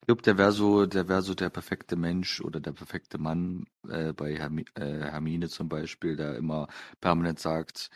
[0.00, 3.66] Ich glaube, der wäre so, der wäre so der perfekte Mensch oder der perfekte Mann
[3.88, 6.68] äh, bei Hermi äh, Hermine zum Beispiel, der immer
[7.00, 7.90] permanent sagt,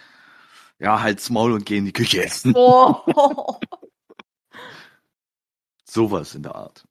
[0.80, 2.52] ja, halt's Maul und geh in die Küche essen.
[2.56, 3.04] Oh.
[5.85, 6.85] Sowas in der Art.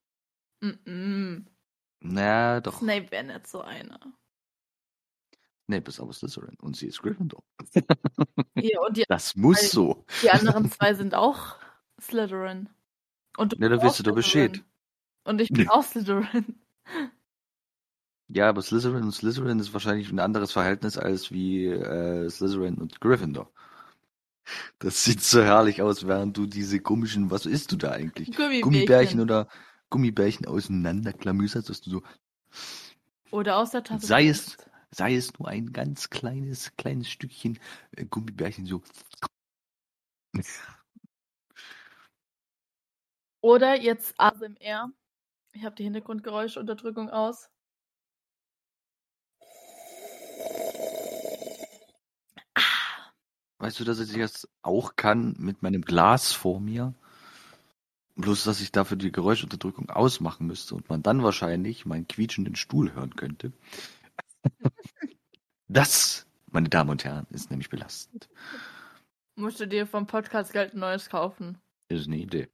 [0.62, 1.46] Mm -mm.
[2.02, 2.80] Na, doch.
[2.80, 4.00] Snape wäre nicht so einer.
[5.70, 6.56] Nee, bis aber Slytherin.
[6.62, 7.44] Und sie ist Gryffindor.
[8.56, 10.06] Ja, und die, Das muss Weil- so.
[10.24, 11.58] die anderen zwei sind auch
[12.02, 12.70] Slytherin.
[13.38, 14.16] Und du da bist ihr doch Slytherin.
[14.16, 14.64] Bescheid.
[15.26, 16.60] Und ich bin auch Slytherin.
[18.32, 23.02] Ja, aber Slytherin und Slytherin ist wahrscheinlich ein anderes Verhältnis als wie äh, Slytherin und
[23.02, 23.50] Gryffindor.
[24.78, 28.28] Das sieht so herrlich aus, während du diese komischen, was isst du da eigentlich?
[28.36, 28.62] Gummibärchen.
[28.62, 29.48] Gummibärchen oder
[29.90, 32.04] Gummibärchen auseinanderklamüserst, dass du so,
[33.32, 34.06] Oder aus der Tasse.
[34.06, 34.58] Sei es-.
[34.92, 37.60] Sei es nur ein ganz kleines, kleines Stückchen
[37.92, 38.82] äh, Gummibärchen, so.
[43.42, 44.92] Oder jetzt ASMR.
[45.54, 47.50] Ich habe die Hintergrundgeräuschunterdrückung aus.
[53.60, 56.94] Weißt du, dass ich das auch kann mit meinem Glas vor mir?
[58.16, 62.94] Bloß, dass ich dafür die Geräuschunterdrückung ausmachen müsste und man dann wahrscheinlich meinen quietschenden Stuhl
[62.94, 63.52] hören könnte.
[65.70, 68.28] Das, meine Damen und Herren, ist nämlich belastend.
[69.36, 71.60] Musst du dir vom Podcast Geld ein neues kaufen.
[71.88, 72.50] Ist eine Idee.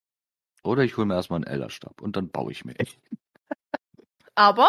[0.63, 2.75] Oder ich hole mir erstmal einen Ellerstab und dann baue ich mir.
[4.35, 4.67] Aber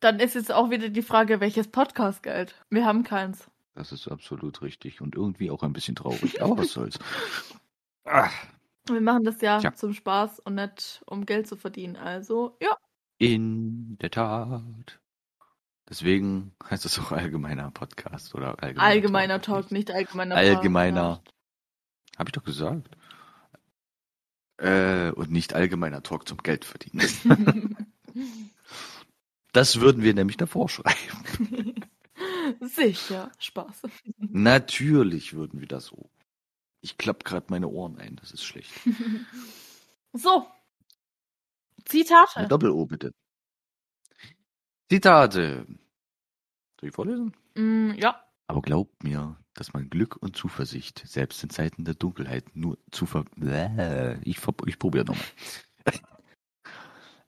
[0.00, 2.54] dann ist jetzt auch wieder die Frage, welches Podcast-Geld?
[2.70, 3.50] Wir haben keins.
[3.74, 6.98] Das ist absolut richtig und irgendwie auch ein bisschen traurig, aber was soll's.
[8.04, 8.32] Ach,
[8.88, 9.74] Wir machen das ja Tja.
[9.74, 11.96] zum Spaß und nicht um Geld zu verdienen.
[11.96, 12.76] Also, ja.
[13.18, 15.00] in der Tat.
[15.88, 21.22] Deswegen heißt es auch allgemeiner Podcast oder allgemeiner, Allgemeiner Talk, Talk, nicht allgemeiner Allgemeiner.
[22.18, 22.88] Habe ich doch gesagt.
[24.58, 27.06] Äh, und nicht allgemeiner Talk zum Geld verdienen.
[27.22, 27.86] Podcast.
[29.52, 31.74] Das würden wir nämlich davor schreiben.
[32.60, 33.82] Sicher, Spaß.
[34.18, 36.10] Natürlich würden wir das so.
[36.80, 38.72] Ich klapp gerade meine Ohren ein, das ist schlecht.
[40.14, 40.46] So.
[40.46, 42.48] Eine Zitate.
[42.48, 43.12] Doppel-O bitte.
[44.90, 45.66] Zitate.
[46.80, 47.34] Soll ich vorlesen?
[47.54, 48.22] Mm, ja.
[48.46, 53.04] Aber glaubt mir, dass man Glück und Zuversicht selbst in Zeiten der Dunkelheit nur zu
[53.06, 53.24] ver...
[54.22, 55.24] Ich, ver- ich probiere nochmal.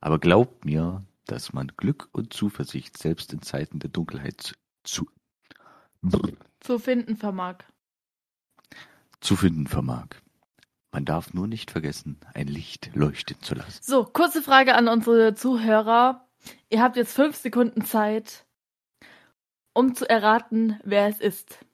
[0.01, 5.07] Aber glaubt mir, dass man Glück und Zuversicht selbst in Zeiten der Dunkelheit zu,
[6.61, 7.59] Zu finden vermag.
[9.21, 10.07] zu finden vermag.
[10.93, 13.81] Man darf nur nicht vergessen, ein Licht leuchten zu lassen.
[13.83, 16.27] So, kurze Frage an unsere Zuhörer.
[16.69, 18.47] Ihr habt jetzt fünf Sekunden Zeit,
[19.73, 21.65] um zu erraten, wer es ist.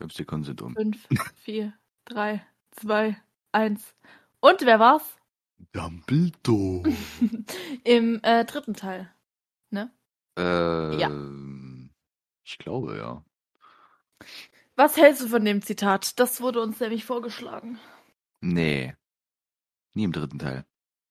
[0.00, 0.74] Fünf Sekunden sind um.
[0.74, 1.72] Fünf, vier,
[2.04, 3.20] drei, zwei,
[3.52, 3.94] eins.
[4.40, 5.16] Und wer war's?
[5.72, 6.90] Dumbledore.
[7.84, 9.12] Im äh, dritten Teil.
[10.36, 11.90] ähm,
[12.44, 13.24] Ich glaube, ja.
[14.76, 16.18] Was hältst du von dem Zitat?
[16.18, 17.78] Das wurde uns nämlich vorgeschlagen.
[18.40, 18.94] Nee.
[19.92, 20.64] Nie im dritten Teil.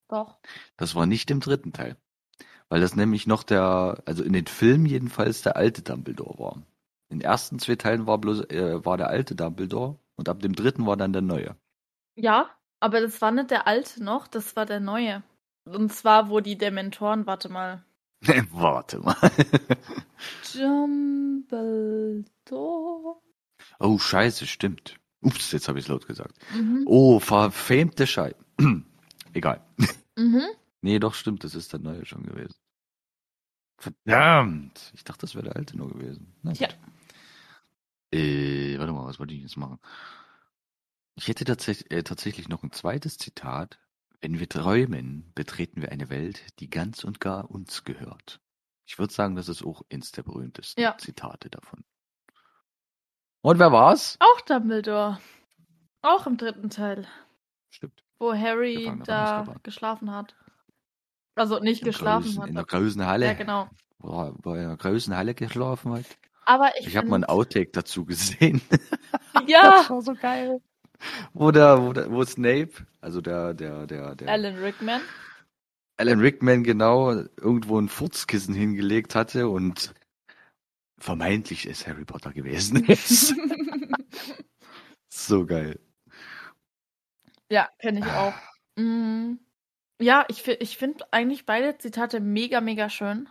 [0.07, 0.39] Doch.
[0.77, 1.97] Das war nicht im dritten Teil.
[2.69, 6.61] Weil das nämlich noch der, also in den Filmen jedenfalls der alte Dumbledore war.
[7.09, 10.53] In den ersten zwei Teilen war bloß, äh, war der alte Dumbledore und ab dem
[10.53, 11.55] dritten war dann der neue.
[12.15, 15.23] Ja, aber das war nicht der alte noch, das war der neue.
[15.65, 17.83] Und zwar, wo die Dementoren, warte mal.
[18.51, 19.15] Warte mal.
[20.53, 21.95] Dumbledore.
[23.79, 24.99] oh, scheiße, stimmt.
[25.21, 26.35] Ups, jetzt habe ich es laut gesagt.
[26.53, 26.83] Mhm.
[26.85, 28.35] Oh, verfemte Scheiße.
[29.33, 29.61] Egal.
[30.17, 30.43] Mhm.
[30.81, 32.55] Nee, doch, stimmt, das ist der neue schon gewesen.
[33.77, 34.91] Verdammt.
[34.93, 36.35] Ich dachte, das wäre der alte nur gewesen.
[36.41, 36.77] Na gut.
[38.11, 39.79] Äh, warte mal, was wollte ich jetzt machen?
[41.15, 43.79] Ich hätte tatsächlich, äh, tatsächlich noch ein zweites Zitat.
[44.21, 48.41] Wenn wir träumen, betreten wir eine Welt, die ganz und gar uns gehört.
[48.85, 50.97] Ich würde sagen, das ist auch eins der berühmtesten Ja.
[50.97, 51.85] Zitate davon.
[53.41, 54.17] Und wer war's?
[54.19, 55.19] Auch Dumbledore.
[56.01, 57.07] Auch im dritten Teil,
[57.69, 58.03] Stimmt.
[58.17, 60.35] wo Harry da geschlafen hat.
[61.39, 62.49] Also nicht geschlafen Größen, hat.
[62.49, 63.25] in der großen Halle.
[63.27, 63.69] ja, genau.
[64.03, 66.05] Er, er in der großen Halle geschlafen hat.
[66.45, 68.61] Aber ich, Ich, habe mal ein Outtake dazu gesehen.
[69.47, 70.59] Ja, war so geil.
[71.33, 75.01] Wo der, wo der, wo Snape, also der, der, der, der Alan Rickman.
[75.97, 79.93] Alan Rickman genau irgendwo ein Furzkissen hingelegt hatte und
[80.97, 83.33] vermeintlich es Harry Potter gewesen ist.
[85.09, 85.79] so geil.
[87.49, 88.33] ja, kenne ich auch.
[88.75, 89.35] Mm,
[89.99, 93.27] ja, ich, ich finde eigentlich beide Zitate mega, mega schön.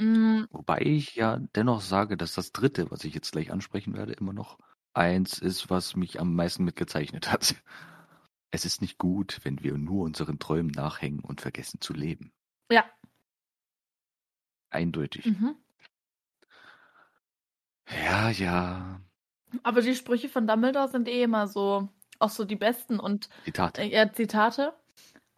[0.00, 4.12] Mm, Wobei ich ja dennoch sage, dass das dritte, was ich jetzt gleich ansprechen werde,
[4.12, 4.58] immer noch
[4.94, 7.54] eins ist, was mich am meisten mitgezeichnet hat.
[8.50, 12.32] Es ist nicht gut, wenn wir nur unseren Träumen nachhängen und vergessen zu leben.
[12.70, 12.84] ja.
[14.70, 15.26] Eindeutig.
[15.26, 15.56] Mhm.
[18.04, 19.00] Ja, ja.
[19.62, 23.78] Aber die Sprüche von Dumbledore sind eh immer so, auch so die besten und Zitat.
[23.78, 24.74] äh, Zitate.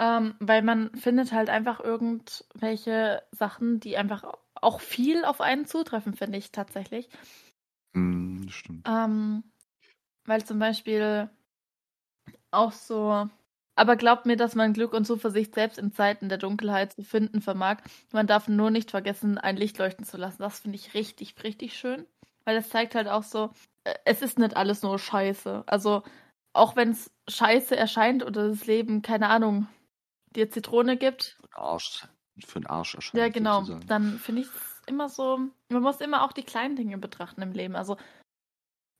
[0.01, 6.15] Ähm, weil man findet halt einfach irgendwelche Sachen, die einfach auch viel auf einen zutreffen,
[6.15, 7.11] finde ich tatsächlich.
[7.95, 8.89] Hm, stimmt.
[8.89, 9.45] Ähm,
[10.25, 11.29] weil zum Beispiel
[12.51, 13.29] auch so,
[13.75, 17.43] aber glaubt mir, dass man Glück und Zuversicht selbst in Zeiten der Dunkelheit zu finden
[17.43, 17.83] vermag.
[18.11, 20.43] Man darf nur nicht vergessen, ein Licht leuchten zu lassen.
[20.43, 22.07] Das finde ich richtig, richtig schön.
[22.47, 23.51] Weil das zeigt halt auch so,
[23.85, 25.65] äh, es ist nicht alles nur Scheiße.
[25.67, 26.05] Also,
[26.55, 29.69] auch wenn es Scheiße erscheint oder das Leben, keine Ahnung,
[30.37, 32.07] dir Zitrone gibt, Arsch,
[32.45, 33.21] für den Arsch erscheint.
[33.21, 33.61] ja, genau.
[33.61, 33.87] sozusagen.
[33.87, 35.39] Dann finde ich es immer so,
[35.69, 37.77] man muss immer auch die kleinen Dinge betrachten im Leben.
[37.77, 37.97] Also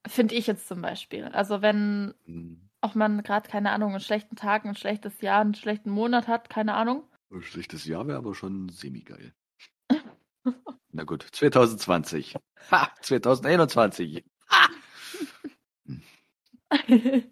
[0.07, 1.25] finde ich jetzt zum Beispiel.
[1.27, 5.55] Also wenn Hm, auch man gerade, keine Ahnung, einen schlechten Tag, ein schlechtes Jahr, einen
[5.55, 7.05] schlechten Monat hat, keine Ahnung.
[7.33, 9.33] Ein schlechtes Jahr wäre aber schon semi-geil.
[10.93, 12.37] Na gut, 2020.
[12.71, 14.25] Ha, 2021.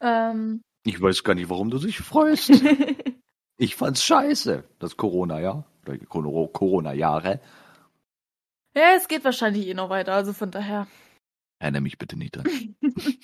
[0.00, 2.50] ähm, Ich weiß gar nicht, warum du dich freust.
[3.60, 5.66] Ich fand's scheiße, das Corona-Jahr.
[6.08, 7.40] Corona-Jahre.
[8.72, 10.86] ja, es geht wahrscheinlich eh noch weiter, also von daher.
[11.58, 12.46] Erinnere mich bitte nicht dran.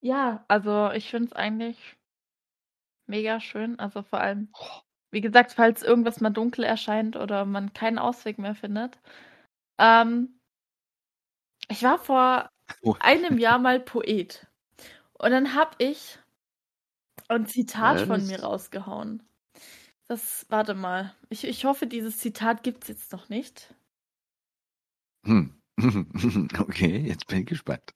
[0.00, 1.96] Ja, also ich finde es eigentlich
[3.06, 3.78] mega schön.
[3.78, 4.48] Also vor allem
[5.12, 8.98] Wie gesagt, falls irgendwas mal dunkel erscheint oder man keinen Ausweg mehr findet.
[9.78, 10.40] Ähm,
[11.68, 12.48] ich war vor
[12.82, 12.96] Oh.
[13.00, 14.46] einem Jahr mal Poet.
[15.12, 16.18] Und dann habe ich
[17.34, 19.22] ein Zitat Ja, von mir rausgehauen.
[20.08, 21.14] Das, warte mal.
[21.28, 23.74] Ich, ich hoffe, dieses Zitat gibt es jetzt noch nicht.
[25.24, 25.58] Hm.
[26.58, 27.92] Okay, jetzt bin ich gespannt.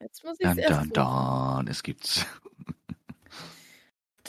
[0.00, 2.26] Jetzt muss ich es Dann, erst dann, dann, es gibt's.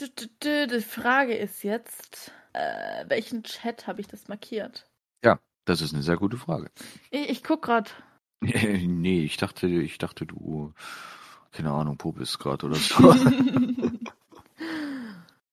[0.00, 4.90] Dü, Die Frage ist jetzt, äh, welchen Chat habe ich das markiert?
[5.70, 6.70] Das ist eine sehr gute Frage.
[7.10, 7.94] Ich, ich guck grad.
[8.42, 10.72] Nee, ich dachte, ich dachte, du,
[11.52, 13.14] keine Ahnung, popelst gerade oder so.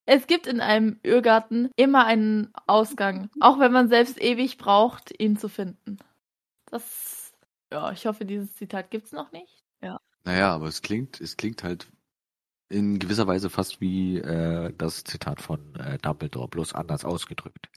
[0.06, 5.38] es gibt in einem Irrgarten immer einen Ausgang, auch wenn man selbst ewig braucht, ihn
[5.38, 5.98] zu finden.
[6.66, 7.34] Das,
[7.72, 9.64] ja, ich hoffe, dieses Zitat gibt's noch nicht.
[10.28, 11.90] Naja, aber es klingt, es klingt halt
[12.68, 17.70] in gewisser Weise fast wie äh, das Zitat von äh, Dumbledore, bloß anders ausgedrückt.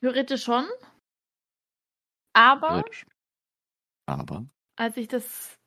[0.00, 0.66] Theoretisch schon.
[2.34, 3.06] Aber Theoretisch.
[4.04, 4.44] Aber,
[4.76, 5.58] als ich das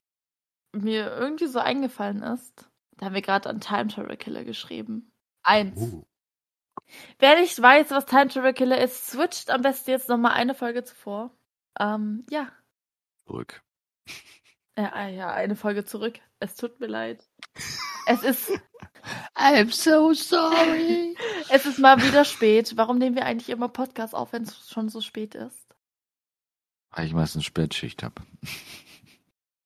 [0.74, 5.12] mir irgendwie so eingefallen ist, da haben wir gerade an Time Travel Killer geschrieben.
[5.44, 5.80] Eins.
[5.80, 6.04] uh,
[7.20, 10.84] Wer nicht weiß, was Time Travel Killer ist, switcht am besten jetzt nochmal eine Folge
[10.84, 11.32] zuvor.
[11.80, 12.52] Ähm, ja.
[13.26, 13.62] zurück.
[14.76, 16.20] Ja, ah, ja, eine Folge zurück.
[16.40, 17.30] Es tut mir leid.
[18.08, 18.52] Es ist,
[19.36, 21.16] I'm so sorry.
[21.50, 22.76] es ist mal wieder spät.
[22.76, 25.76] Warum nehmen wir eigentlich immer Podcast auf, wenn es schon so spät ist?
[26.90, 28.16] Weil ich meistens Spätschicht habe.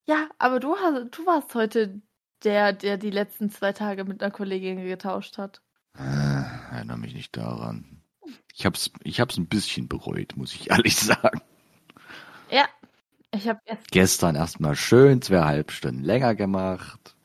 [0.07, 2.01] Ja, aber du hast, du warst heute
[2.43, 5.61] der, der die letzten zwei Tage mit einer Kollegin getauscht hat.
[5.97, 8.01] Äh, erinnere mich nicht daran.
[8.53, 11.41] Ich hab's, ich hab's ein bisschen bereut, muss ich ehrlich sagen.
[12.49, 12.65] Ja.
[13.33, 17.15] Ich habe erst Gestern erstmal schön zweieinhalb Stunden länger gemacht.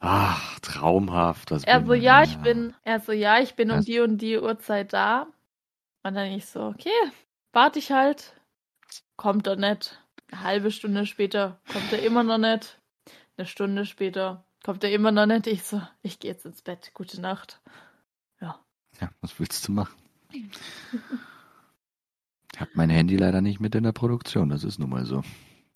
[0.00, 1.52] Ach, traumhaft.
[1.52, 4.18] Was Er so, man ja, ich bin, er so, ja, ich bin um die und
[4.18, 5.28] die Uhrzeit da.
[6.02, 6.90] Und dann ich so, okay,
[7.52, 8.34] warte ich halt.
[9.16, 10.03] Kommt er nicht.
[10.34, 12.80] Eine halbe Stunde später kommt er immer noch nicht.
[13.36, 15.46] Eine Stunde später kommt er immer noch nicht.
[15.46, 16.90] Ich so, ich gehe jetzt ins Bett.
[16.92, 17.60] Gute Nacht.
[18.40, 18.58] Ja.
[19.00, 19.94] Ja, was willst du machen?
[20.32, 20.42] Ich
[22.60, 25.22] hab mein Handy leider nicht mit in der Produktion, das ist nun mal so.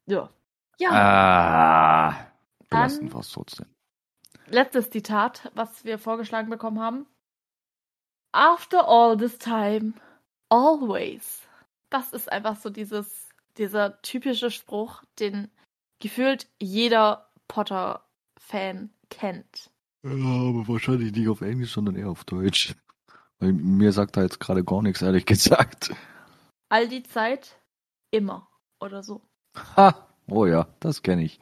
[0.06, 0.28] Ja.
[0.80, 0.90] Ja.
[0.90, 2.26] Ah,
[2.68, 3.66] belastend Dann- war's trotzdem.
[4.46, 7.06] Letztes Zitat, was wir vorgeschlagen bekommen haben.
[8.32, 9.92] After all this time,
[10.48, 11.46] always.
[11.90, 13.27] Das ist einfach so dieses,
[13.58, 15.50] dieser typische Spruch, den
[16.00, 19.70] gefühlt jeder Potter-Fan kennt.
[20.04, 22.74] Ja, aber wahrscheinlich nicht auf Englisch, sondern eher auf Deutsch.
[23.40, 25.92] Weil mir sagt da jetzt gerade gar nichts, ehrlich gesagt.
[26.70, 27.60] All die Zeit,
[28.10, 28.48] immer
[28.80, 29.22] oder so.
[29.76, 30.08] Ha!
[30.30, 31.40] Oh ja, das kenne ich.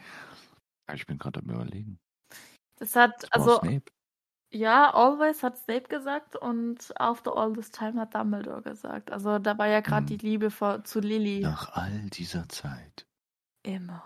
[0.94, 1.98] Ich bin gerade am überlegen.
[2.76, 3.90] Das hat, Das also, Snape.
[4.50, 9.10] Ja, always hat Snape gesagt und after all this time hat Dumbledore gesagt.
[9.12, 10.18] Also da war ja gerade Hm.
[10.18, 11.40] die Liebe vor, zu Lily.
[11.40, 13.06] Nach all dieser Zeit.
[13.62, 14.02] Immer.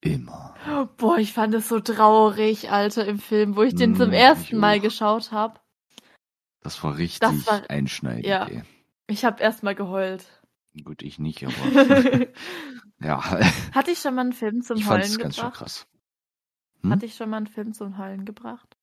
[0.00, 0.54] Immer.
[0.96, 4.44] Boah, ich fand es so traurig, Alter, im Film, wo ich den zum Mm, ersten
[4.44, 4.82] ich Mal auch.
[4.82, 5.58] geschaut habe.
[6.62, 8.26] Das war richtig Das war- einschneidend.
[8.26, 8.46] ja.
[8.46, 8.62] Ey.
[9.08, 10.24] Ich habe erst mal geheult.
[10.84, 11.54] Gut, ich nicht, aber
[13.00, 13.24] ja,
[13.74, 15.58] Hatte ich schon mal einen Film zum ich Heulen fand's ganz schön gebracht?
[15.58, 15.86] krass.
[16.82, 16.92] Hm?
[16.92, 18.76] Hatte ich schon mal einen Film zum Heulen gebracht?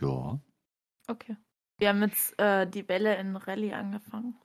[0.00, 0.40] Ja.
[1.08, 1.36] Okay.
[1.78, 4.38] Wir haben jetzt äh, die Welle in Rallye angefangen.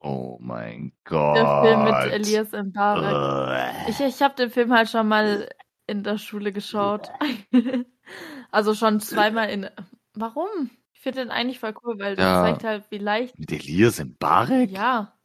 [0.00, 1.36] Oh mein Gott.
[1.36, 3.86] Der Film mit Elias Mbarek.
[3.86, 3.90] Äh.
[3.90, 5.48] Ich, ich habe den Film halt schon mal
[5.86, 7.08] in der Schule geschaut.
[8.50, 9.68] also schon zweimal in.
[10.14, 10.70] Warum?
[10.92, 12.42] Ich finde den eigentlich voll cool, weil das Ja.
[12.44, 13.38] zeigt halt, wie leicht.
[13.38, 14.70] Mit Elias Mbarek?
[14.70, 15.18] Ja,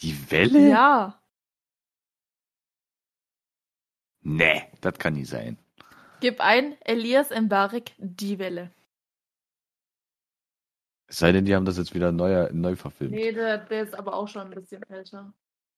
[0.00, 0.68] Die Welle?
[0.68, 1.22] ja.
[4.22, 5.58] Nee, das kann nicht sein.
[6.20, 8.70] Gib ein, Elias Mbarek, die Welle.
[11.06, 13.14] Es sei denn, die haben das jetzt wieder neu, neu verfilmt.
[13.14, 15.32] Nee, der, der ist aber auch schon ein bisschen älter.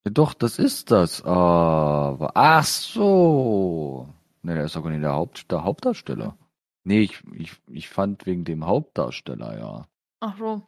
[0.04, 1.22] Ja, doch, das ist das.
[1.22, 4.08] Aber, ach so.
[4.42, 6.36] Nee, der ist doch gar nicht der, Haupt, der Hauptdarsteller.
[6.84, 9.86] Nee, ich, ich, ich fand wegen dem Hauptdarsteller, ja.
[10.20, 10.62] Ach so.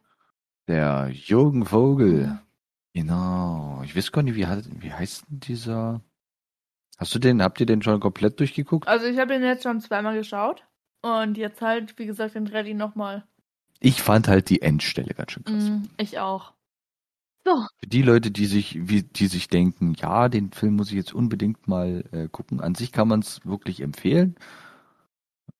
[0.67, 2.27] Der Jürgen Vogel.
[2.27, 2.39] Mhm.
[2.93, 3.81] Genau.
[3.83, 6.01] Ich weiß gar nicht, wie, heißt- wie heißt denn dieser?
[6.97, 8.87] Hast du den, habt ihr den schon komplett durchgeguckt?
[8.87, 10.63] Also ich habe ihn jetzt schon zweimal geschaut.
[11.01, 13.25] Und jetzt halt, wie gesagt, den Reddy nochmal.
[13.81, 15.69] Ich fand halt die Endstelle ganz schön krass.
[15.69, 16.53] Mm, ich auch.
[17.45, 17.65] So.
[17.81, 21.13] Für die Leute, die sich, wie, die sich denken, ja, den Film muss ich jetzt
[21.13, 22.61] unbedingt mal äh, gucken.
[22.61, 24.35] An sich kann man es wirklich empfehlen.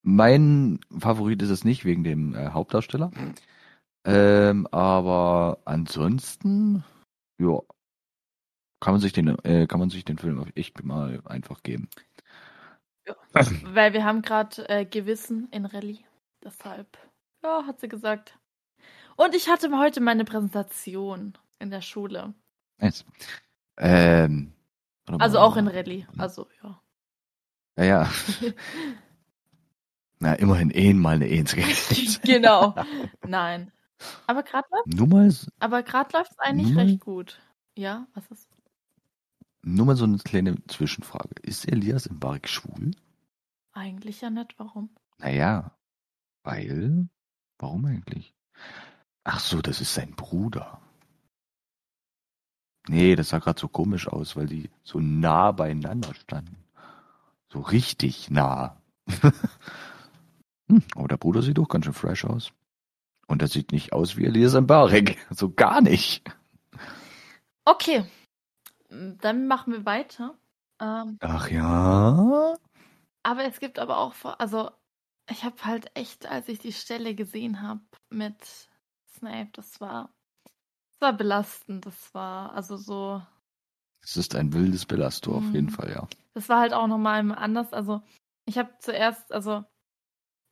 [0.02, 3.12] Mein Favorit ist es nicht wegen dem äh, Hauptdarsteller.
[4.06, 6.86] Ähm, aber ansonsten,
[7.38, 7.60] ja,
[8.84, 11.88] kann man sich den, äh, kann man sich den Film echt mal einfach geben.
[13.32, 16.04] Weil wir haben gerade äh, Gewissen in Rallye.
[16.44, 16.98] Deshalb
[17.42, 18.38] Ja, hat sie gesagt.
[19.16, 22.34] Und ich hatte heute meine Präsentation in der Schule.
[22.80, 23.06] Nice.
[23.78, 24.52] Ähm,
[25.06, 26.06] Also auch in Rallye.
[26.18, 26.82] Also, ja.
[27.78, 28.12] Ja, ja.
[30.20, 32.22] Na, immerhin eh mal eine gekriegt.
[32.24, 32.76] genau.
[33.26, 33.72] Nein.
[34.28, 37.42] Aber gerade Nur mal, aber grad läuft es eigentlich recht gut.
[37.76, 38.53] Ja, was ist?
[39.64, 41.36] Nur mal so eine kleine Zwischenfrage.
[41.42, 42.92] Ist Elias im Bark schwul?
[43.72, 44.54] Eigentlich ja nicht.
[44.58, 44.90] Warum?
[45.18, 45.76] Naja,
[46.44, 47.10] weil.
[47.58, 48.36] Warum eigentlich?
[49.24, 50.82] Ach so, das ist sein Bruder.
[52.90, 56.58] Nee, das sah gerade so komisch aus, weil die so nah beieinander standen.
[57.48, 58.82] So richtig nah.
[60.68, 62.52] hm, aber der Bruder sieht doch ganz schön fresh aus.
[63.28, 65.18] Und er sieht nicht aus wie Elias Mbarek.
[65.30, 66.30] So gar nicht.
[67.64, 68.04] Okay.
[69.22, 70.38] Dann machen wir weiter.
[70.80, 72.56] Ähm, Ach ja?
[73.24, 74.70] aber es gibt aber auch, also
[75.30, 78.70] ich habe halt echt, als ich die Stelle gesehen habe mit
[79.10, 80.14] Snape, das war,
[80.92, 81.86] das war belastend.
[81.86, 83.22] Das war also so,
[84.04, 85.70] Es ist ein wildes Belastor, auf jeden Mhm.
[85.70, 86.08] Fall, ja.
[86.34, 87.74] das war halt auch nochmal anders.
[87.74, 88.02] Also
[88.46, 89.64] ich habe zuerst, also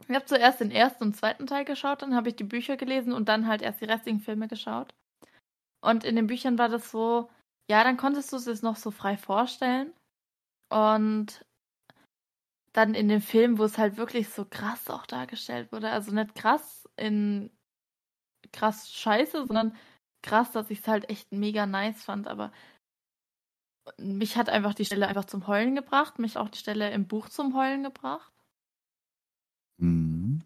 [0.08, 3.14] ich habe zuerst den ersten und zweiten Teil geschaut, dann habe ich die Bücher gelesen
[3.14, 4.94] und dann halt erst die restlichen Filme geschaut.
[5.82, 7.30] Und in den Büchern war das so,
[7.70, 9.94] ja, dann konntest du es jetzt noch so frei vorstellen.
[10.70, 11.46] Und
[12.74, 16.36] dann in dem Film, wo es halt wirklich so krass auch dargestellt wurde, also nicht
[16.36, 17.52] krass in
[18.54, 19.76] krass scheiße, sondern
[20.22, 22.52] krass, dass ich es halt echt mega nice fand, aber
[23.98, 27.30] mich hat einfach die Stelle einfach zum Heulen gebracht, mich auch die Stelle im Buch
[27.30, 28.32] zum Heulen gebracht.
[29.78, 30.44] Mhm.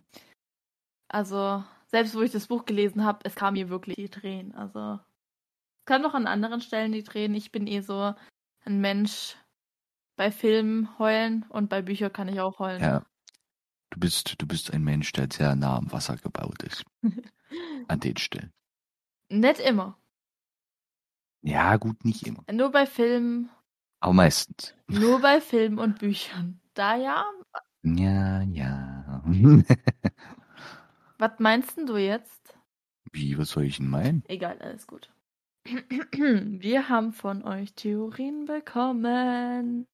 [1.08, 4.54] Also, selbst wo ich das Buch gelesen habe, es kam mir wirklich die Tränen.
[4.56, 5.00] Also,
[5.86, 7.38] es kam noch an anderen Stellen die Tränen.
[7.38, 8.16] Ich bin eh so
[8.66, 9.38] ein Mensch.
[10.16, 12.82] Bei Filmen heulen und bei Büchern kann ich auch heulen.
[12.82, 13.06] Ja.
[13.92, 16.84] Du bist, du bist ein Mensch, der sehr nah am Wasser gebaut ist.
[17.88, 18.52] An den Stellen.
[19.30, 19.96] Nicht immer.
[21.44, 22.44] Ja, gut, nicht immer.
[22.52, 23.52] Nur bei Filmen,
[24.00, 24.74] Aber meistens.
[24.88, 26.60] nur bei Filmen und Büchern.
[26.74, 27.26] Da ja.
[27.84, 29.22] Ja, ja.
[31.20, 32.58] Was meinst denn du jetzt?
[33.12, 34.24] Wie, was soll ich denn meinen?
[34.28, 35.12] Egal, alles gut.
[35.66, 39.88] Wir haben von euch Theorien bekommen.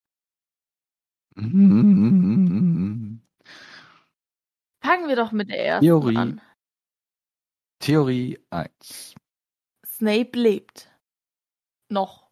[4.84, 6.18] Fangen wir doch mit der ersten Theorie.
[6.18, 6.42] an.
[7.80, 9.16] Theorie 1.
[9.86, 10.92] Snape lebt.
[11.90, 12.30] Noch.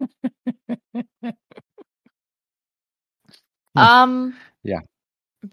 [3.76, 4.80] ähm, Ja.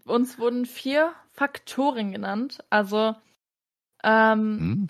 [0.06, 2.64] Uns wurden vier Faktoren genannt.
[2.70, 3.16] Also,
[4.04, 4.88] ähm, Hm?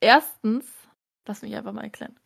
[0.00, 0.81] erstens,
[1.26, 2.18] lass mich einfach mal erklären.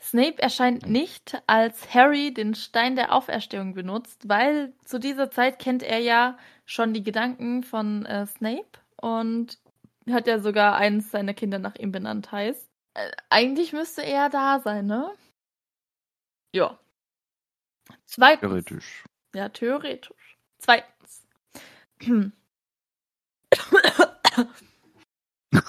[0.00, 5.82] Snape erscheint nicht, als Harry den Stein der Auferstehung benutzt, weil zu dieser Zeit kennt
[5.82, 6.36] er ja
[6.66, 9.58] schon die Gedanken von äh, Snape und
[10.10, 12.68] hat ja sogar eins seiner Kinder nach ihm benannt, heißt.
[12.94, 15.12] Äh, eigentlich müsste er da sein, ne?
[16.52, 16.78] Ja.
[18.04, 18.40] Zweitens.
[18.40, 19.04] Theoretisch.
[19.34, 20.36] Ja, theoretisch.
[20.58, 21.26] Zweitens.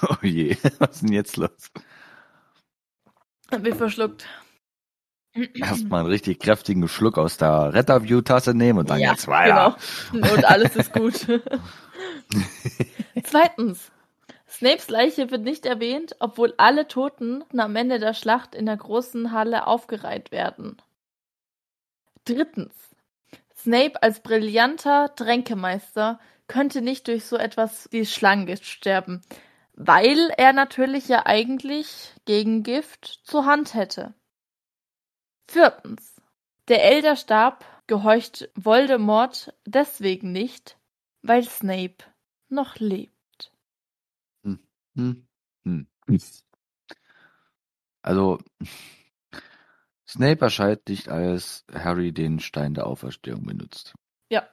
[0.08, 1.70] Oh je, was ist denn jetzt los?
[3.50, 4.26] Hab mich verschluckt.
[5.54, 9.76] Erstmal einen richtig kräftigen Schluck aus der Retterview-Tasse nehmen und dann Ja, jetzt weiter.
[10.12, 10.32] Genau.
[10.32, 11.26] Und alles ist gut.
[13.24, 13.90] Zweitens.
[14.48, 19.32] Snapes Leiche wird nicht erwähnt, obwohl alle Toten am Ende der Schlacht in der großen
[19.32, 20.76] Halle aufgereiht werden.
[22.24, 22.72] Drittens.
[23.56, 29.22] Snape als brillanter Tränkemeister könnte nicht durch so etwas wie Schlangengift sterben,
[29.76, 34.14] weil er natürlich ja eigentlich Gegengift zur Hand hätte.
[35.48, 36.14] Viertens.
[36.68, 40.78] Der Elderstab gehorcht Voldemort deswegen nicht,
[41.22, 42.04] weil Snape
[42.48, 43.52] noch lebt.
[44.42, 45.26] Hm.
[45.64, 45.86] Hm.
[48.02, 48.38] Also,
[50.06, 53.94] Snape erscheint nicht, als Harry den Stein der Auferstehung benutzt.
[54.30, 54.48] Ja.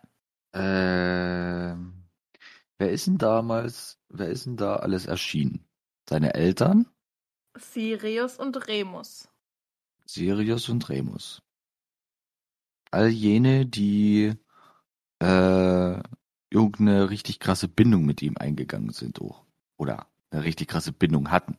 [0.53, 2.00] Ähm,
[2.81, 5.63] wer ist denn damals, wer ist denn da alles erschienen?
[6.09, 6.87] Seine Eltern?
[7.55, 9.29] Sirius und Remus.
[10.05, 11.43] Sirius und Remus.
[12.89, 14.33] All jene, die
[15.19, 16.01] äh,
[16.49, 19.45] irgendeine richtig krasse Bindung mit ihm eingegangen sind, auch.
[19.77, 21.57] Oder eine richtig krasse Bindung hatten.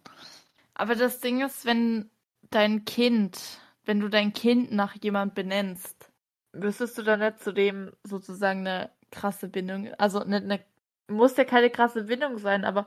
[0.75, 2.11] Aber das Ding ist, wenn
[2.51, 6.11] dein Kind, wenn du dein Kind nach jemand benennst,
[6.53, 10.65] müsstest du dann nicht zu dem sozusagen eine krasse Bindung, also nicht eine,
[11.13, 12.87] muss ja keine krasse Bindung sein, aber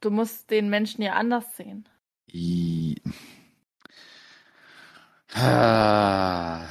[0.00, 1.88] du musst den Menschen ja anders sehen.
[2.32, 2.96] I
[5.34, 6.66] ah,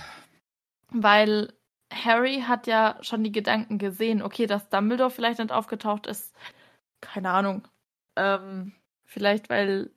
[0.89, 1.53] Weil
[1.93, 6.33] Harry hat ja schon die Gedanken gesehen, okay, dass Dumbledore vielleicht nicht aufgetaucht ist,
[7.01, 7.67] keine Ahnung.
[8.15, 8.73] Ähm,
[9.05, 9.91] vielleicht, weil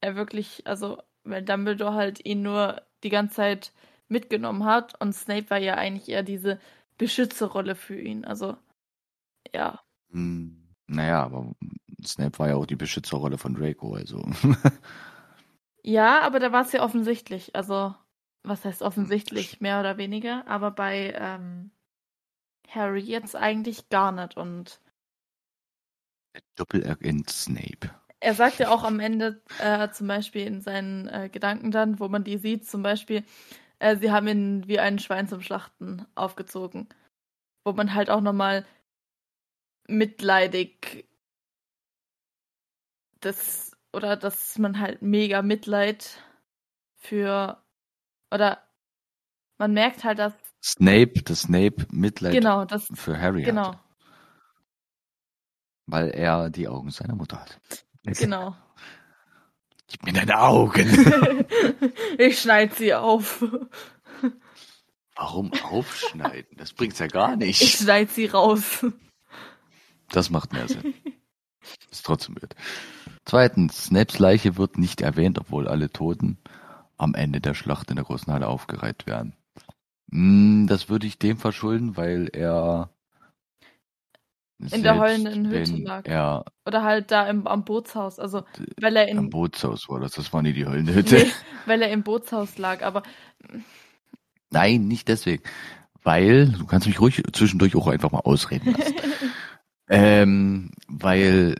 [0.00, 3.72] er wirklich, also, weil Dumbledore halt ihn nur die ganze Zeit
[4.08, 6.60] mitgenommen hat und Snape war ja eigentlich eher diese
[6.98, 8.24] Beschützerrolle für ihn.
[8.24, 8.56] Also,
[9.54, 9.80] ja.
[10.10, 11.54] Hm, naja, aber
[12.04, 14.22] Snape war ja auch die Beschützerrolle von Draco, also.
[15.82, 17.54] ja, aber da war es ja offensichtlich.
[17.54, 17.94] Also,
[18.42, 20.46] was heißt offensichtlich, mehr oder weniger.
[20.46, 21.70] Aber bei ähm,
[22.68, 24.36] Harry jetzt eigentlich gar nicht.
[24.36, 24.80] Und
[26.56, 27.90] Doppelagent Snape.
[28.20, 32.08] Er sagt ja auch am Ende äh, zum Beispiel in seinen äh, Gedanken dann, wo
[32.08, 33.24] man die sieht, zum Beispiel,
[33.78, 36.88] äh, sie haben ihn wie ein Schwein zum Schlachten aufgezogen.
[37.64, 38.64] Wo man halt auch nochmal
[39.88, 41.08] mitleidig
[43.20, 46.22] das oder dass man halt mega Mitleid
[46.96, 47.60] für
[48.30, 48.62] oder
[49.58, 53.72] man merkt halt, dass Snape, das Snape Mitleid genau, das, für Harry genau.
[53.72, 53.84] hat.
[55.86, 57.60] Weil er die Augen seiner Mutter hat.
[58.04, 58.54] Genau.
[59.88, 61.46] Gib mir deine Augen.
[62.18, 63.42] ich schneide sie auf.
[65.16, 66.56] Warum aufschneiden?
[66.58, 67.62] Das bringt's ja gar nicht.
[67.62, 68.84] Ich schneide sie raus.
[70.10, 70.94] Das macht mehr Sinn.
[71.90, 72.54] Ist trotzdem weird.
[73.24, 76.38] Zweitens, Snapes Leiche wird nicht erwähnt, obwohl alle Toten
[76.96, 79.34] am Ende der Schlacht in der großen Halle aufgereiht werden.
[80.10, 82.90] Hm, das würde ich dem verschulden, weil er
[84.58, 86.06] in der heulenden Hütte lag.
[86.06, 88.18] Er Oder halt da im, am Bootshaus.
[88.18, 88.42] Also,
[88.80, 89.18] weil er in.
[89.18, 91.16] am Bootshaus war das, das war nie die heulende Hütte.
[91.16, 91.30] Nee,
[91.66, 93.04] weil er im Bootshaus lag, aber.
[94.50, 95.44] Nein, nicht deswegen.
[96.02, 98.94] Weil, du kannst mich ruhig zwischendurch auch einfach mal ausreden lassen.
[99.88, 101.56] ähm, weil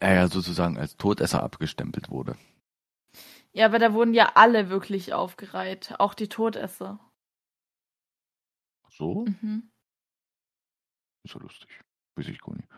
[0.00, 2.36] er ja sozusagen als Todesser abgestempelt wurde.
[3.52, 7.00] Ja, aber da wurden ja alle wirklich aufgereiht, auch die Todesser.
[8.84, 9.24] Ach so?
[9.26, 9.70] Mhm.
[11.24, 11.68] Ist ja lustig.
[12.16, 12.68] Weiß ich gar nicht.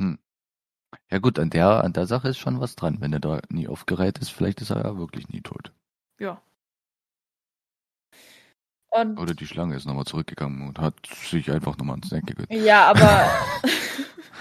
[0.00, 0.18] Hm.
[1.10, 3.00] Ja gut, an der, an der Sache ist schon was dran.
[3.00, 5.72] Wenn er da nie aufgereiht ist, vielleicht ist er ja wirklich nie tot.
[6.18, 6.40] Ja.
[8.94, 12.52] Und Oder die Schlange ist nochmal zurückgegangen und hat sich einfach nochmal ans Neck gegönnt.
[12.52, 13.28] Ja, aber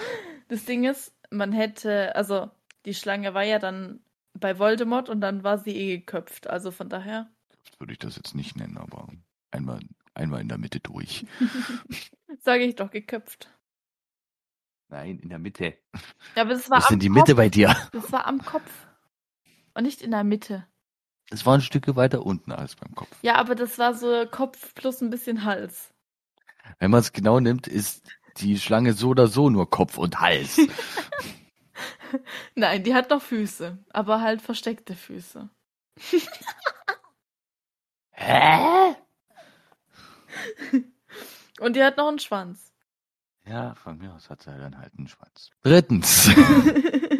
[0.47, 2.51] das Ding ist, man hätte, also
[2.85, 4.01] die Schlange war ja dann
[4.39, 6.47] bei Voldemort und dann war sie eh geköpft.
[6.47, 7.31] Also von daher.
[7.79, 9.07] Würde ich das jetzt nicht nennen, aber
[9.49, 9.79] einmal,
[10.13, 11.25] einmal in der Mitte durch.
[12.41, 13.49] Sage ich doch geköpft.
[14.89, 15.75] Nein, in der Mitte.
[16.35, 17.17] Ja, aber das war Was ist am denn die Kopf.
[17.17, 17.75] Mitte bei dir?
[17.91, 18.87] Das war am Kopf.
[19.73, 20.67] Und nicht in der Mitte.
[21.29, 23.09] Es war ein Stück weiter unten als beim Kopf.
[23.21, 25.93] Ja, aber das war so Kopf plus ein bisschen Hals.
[26.79, 28.07] Wenn man es genau nimmt, ist
[28.37, 30.59] die Schlange so oder so nur Kopf und Hals.
[32.55, 35.49] Nein, die hat noch Füße, aber halt versteckte Füße.
[38.11, 38.95] Hä?
[41.59, 42.71] Und die hat noch einen Schwanz.
[43.45, 45.49] Ja, von mir aus hat er dann halt einen Schwanz.
[45.63, 46.29] Drittens.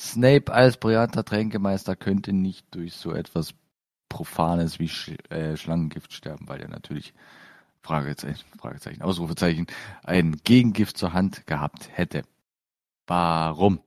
[0.00, 3.52] Snape als brillanter Tränkemeister könnte nicht durch so etwas
[4.08, 7.12] Profanes wie Sch äh, Schlangengift sterben, weil er natürlich
[7.82, 9.66] Fragezeichen, Fragezeichen, Ausrufezeichen,
[10.02, 12.22] ein Gegengift zur Hand gehabt hätte.
[13.06, 13.80] Warum?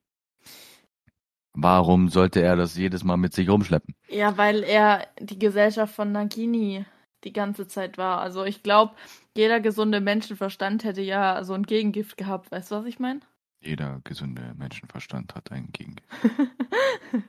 [1.54, 3.96] Warum sollte er das jedes Mal mit sich rumschleppen?
[4.08, 6.86] Ja, weil er die Gesellschaft von Nagini
[7.24, 8.22] die ganze Zeit war.
[8.22, 8.94] Also ich glaube,
[9.36, 12.52] jeder gesunde Menschenverstand hätte ja so ein Gegengift gehabt.
[12.52, 13.22] Weißt du, was ich meine?
[13.64, 16.10] Jeder gesunde Menschenverstand hat ein Gegengift.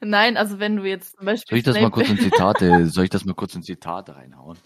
[0.00, 1.48] Nein, also wenn du jetzt zum Beispiel.
[1.50, 4.58] Soll ich das mal kurz in Zitate, soll ich das mal kurz in Zitate reinhauen?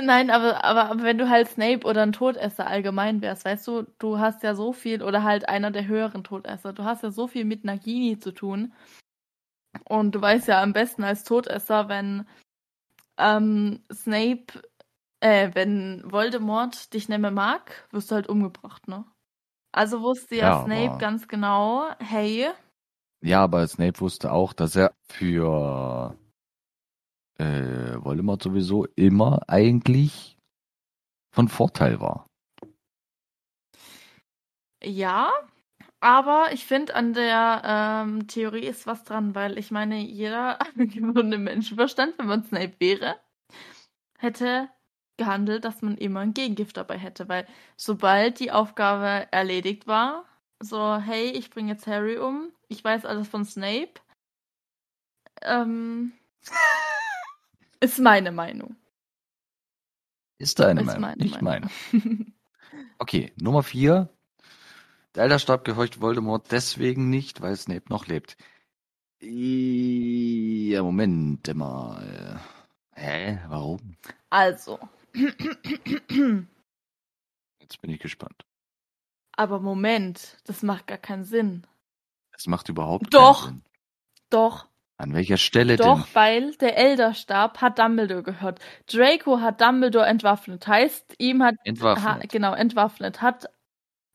[0.00, 3.82] Nein, aber, aber, aber wenn du halt Snape oder ein Todesser allgemein wärst, weißt du,
[3.98, 7.28] du hast ja so viel, oder halt einer der höheren Todesser, du hast ja so
[7.28, 8.72] viel mit Nagini zu tun.
[9.84, 12.26] Und du weißt ja am besten als Todesser, wenn
[13.18, 14.62] ähm, Snape,
[15.20, 19.04] äh, wenn Voldemort dich nicht mehr mag, wirst du halt umgebracht, ne?
[19.74, 22.48] Also wusste ja, Ja, Snape ganz genau, hey,
[23.20, 26.16] Ja, aber Snape wusste auch, dass er für
[27.38, 30.38] äh, Voldemort sowieso immer eigentlich
[31.34, 32.28] von Vorteil war.
[34.80, 35.32] Ja,
[35.98, 41.38] aber ich finde, an der ähm, Theorie ist was dran, weil ich meine, jeder gesunde
[41.38, 43.16] Menschenverstand, wenn man Snape wäre,
[44.18, 44.68] hätte
[45.16, 47.46] gehandelt, dass man immer ein Gegengift dabei hätte, weil
[47.76, 50.24] sobald die Aufgabe erledigt war,
[50.60, 54.00] so, hey, ich bringe jetzt Harry um, ich weiß alles von Snape,
[55.42, 56.12] ähm,
[57.80, 58.76] ist meine Meinung.
[60.38, 61.70] Ist deine Ist Meinung, meine nicht Meinung.
[61.92, 62.26] meine.
[62.98, 64.08] Okay, Nummer vier.
[65.14, 68.36] Der Elderstab gehorcht Voldemort deswegen nicht, weil Snape noch lebt.
[69.20, 72.40] Ja, Moment mal.
[72.94, 73.38] Hä?
[73.48, 73.96] Warum?
[74.30, 74.78] Also,
[75.14, 76.48] Jetzt
[77.80, 78.44] bin ich gespannt.
[79.36, 81.66] Aber Moment, das macht gar keinen Sinn.
[82.32, 83.46] Das macht überhaupt Doch.
[83.46, 83.64] keinen Sinn.
[84.30, 86.14] Doch, An welcher Stelle doch, denn?
[86.14, 88.58] weil der Elderstab hat Dumbledore gehört.
[88.86, 90.66] Draco hat Dumbledore entwaffnet.
[90.66, 92.32] Heißt, ihm hat Ha, Entwaffnet.
[92.32, 93.22] genau, entwaffnet.
[93.22, 93.46] Hat,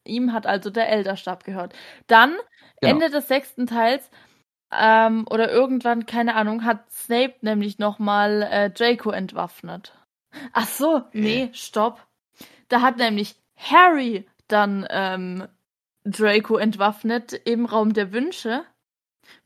[0.05, 1.73] ihm hat also der Elderstab gehört.
[2.07, 2.35] Dann,
[2.81, 2.93] Genau.
[2.95, 4.09] Ende des sechsten Teils,
[4.71, 9.93] ähm, oder irgendwann, keine Ahnung, hat Snape nämlich nochmal äh, Draco entwaffnet.
[10.53, 12.05] Ach so, nee, stopp.
[12.69, 15.47] Da hat nämlich Harry dann ähm,
[16.03, 18.63] Draco entwaffnet im Raum der Wünsche,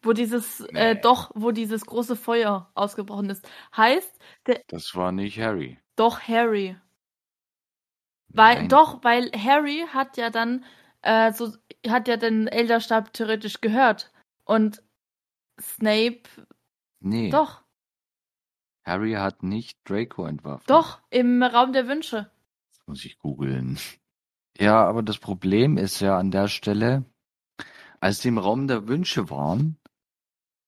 [0.02, 1.02] wo dieses, äh, Nee.
[1.02, 3.48] doch, wo dieses große Feuer ausgebrochen ist.
[3.76, 4.12] Heißt,
[4.48, 5.80] der, Das war nicht Harry.
[5.96, 6.78] doch Harry.
[8.30, 8.70] Weil, Nein.
[8.70, 10.66] doch, weil Harry hat ja dann,
[11.02, 11.54] äh, so,
[11.88, 14.12] hat ja den Elderstab theoretisch gehört.
[14.46, 14.82] Und
[15.62, 16.24] Snape,
[17.02, 17.30] Nee.
[17.30, 17.63] doch,
[18.86, 20.70] Harry hat nicht Draco entwaffnet.
[20.70, 22.30] doch, im Raum der Wünsche.
[22.72, 23.80] Das muss ich googeln.
[24.58, 27.06] Ja, aber das Problem ist ja an der Stelle,
[28.00, 29.80] als die im Raum der Wünsche waren,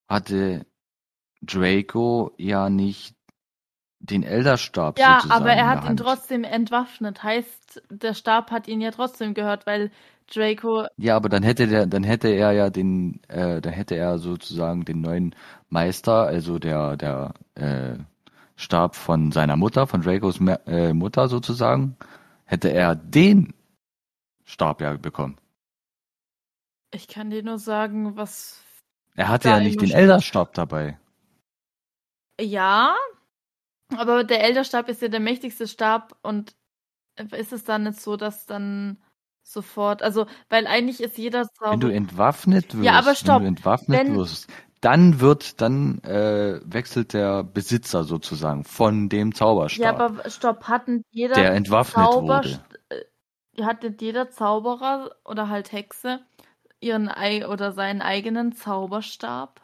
[0.08, 0.66] hatte
[1.42, 3.15] Draco ja nicht
[4.00, 7.24] den Elderstab Ja, aber er hat ihn trotzdem entwaffnet.
[7.24, 9.92] Heißt, der Stab hat ihn ja trotzdem gehört, weil
[10.34, 14.18] Draco, Ja, aber dann hätte der, dann hätte er ja den, äh, dann hätte er
[14.18, 15.36] sozusagen den neuen
[15.70, 17.98] Meister, also der, der äh,
[18.56, 21.96] Stab von seiner Mutter, von Dracos äh, Mutter sozusagen,
[22.46, 23.54] hätte er den
[24.46, 25.38] Stab ja bekommen.
[26.92, 28.62] ich kann dir nur sagen, was.
[29.16, 29.92] Er hatte ja nicht den.
[29.92, 30.98] Elderstab dabei.
[32.40, 32.96] Ja,
[33.96, 36.56] aber der Elderstab ist ja der mächtigste Stab und
[37.32, 38.98] ist es dann nicht so, dass dann
[39.44, 41.94] sofort, also, weil eigentlich ist jeder Wenn du Zauber.
[41.98, 43.36] entwaffnet wirst, Ja, aber stopp.
[43.38, 44.50] wenn du entwaffnet Wenn- wirst,
[44.82, 51.04] dann wird, dann äh, wechselt der Besitzer sozusagen von dem Zauberstab, Ja, aber stopp, hatten
[51.12, 52.60] jeder der entwaffnet Zauber, wurde.
[52.90, 56.20] äh, hat nicht jeder Zauberer oder halt Hexe
[56.82, 59.62] ihren ei oder seinen eigenen Zauberstab?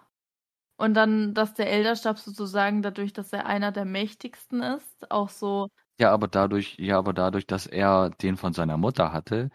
[0.82, 5.68] Und dann, dass der Elderstab sozusagen dadurch, dass er einer der mächtigsten ist, auch so.
[6.00, 9.52] Ja, aber dadurch, ja, aber dadurch, dass er den von seiner Mutter hatte,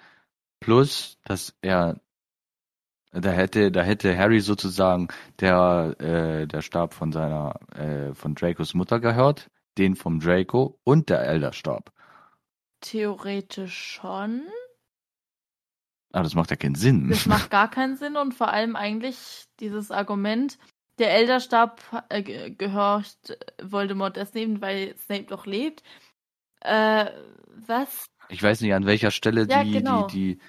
[0.60, 2.00] plus, dass er,
[3.10, 5.08] da hätte, da hätte Harry sozusagen
[5.40, 11.08] der, äh, der Stab von seiner, äh, von Dracos Mutter gehört, den vom Draco und
[11.08, 11.92] der Elderstab.
[12.82, 14.42] Theoretisch schon.
[16.12, 17.08] Aber das macht ja keinen Sinn.
[17.08, 20.56] Das macht gar keinen Sinn und vor allem eigentlich dieses Argument,
[20.98, 23.16] der Elderstab äh, ge- gehört
[23.62, 25.82] Voldemort erst neben, weil Snape noch lebt.
[26.60, 27.06] Äh,
[27.66, 28.06] was?
[28.28, 30.06] Ich weiß nicht, an welcher Stelle Ja, die, genau.
[30.06, 30.40] die, die,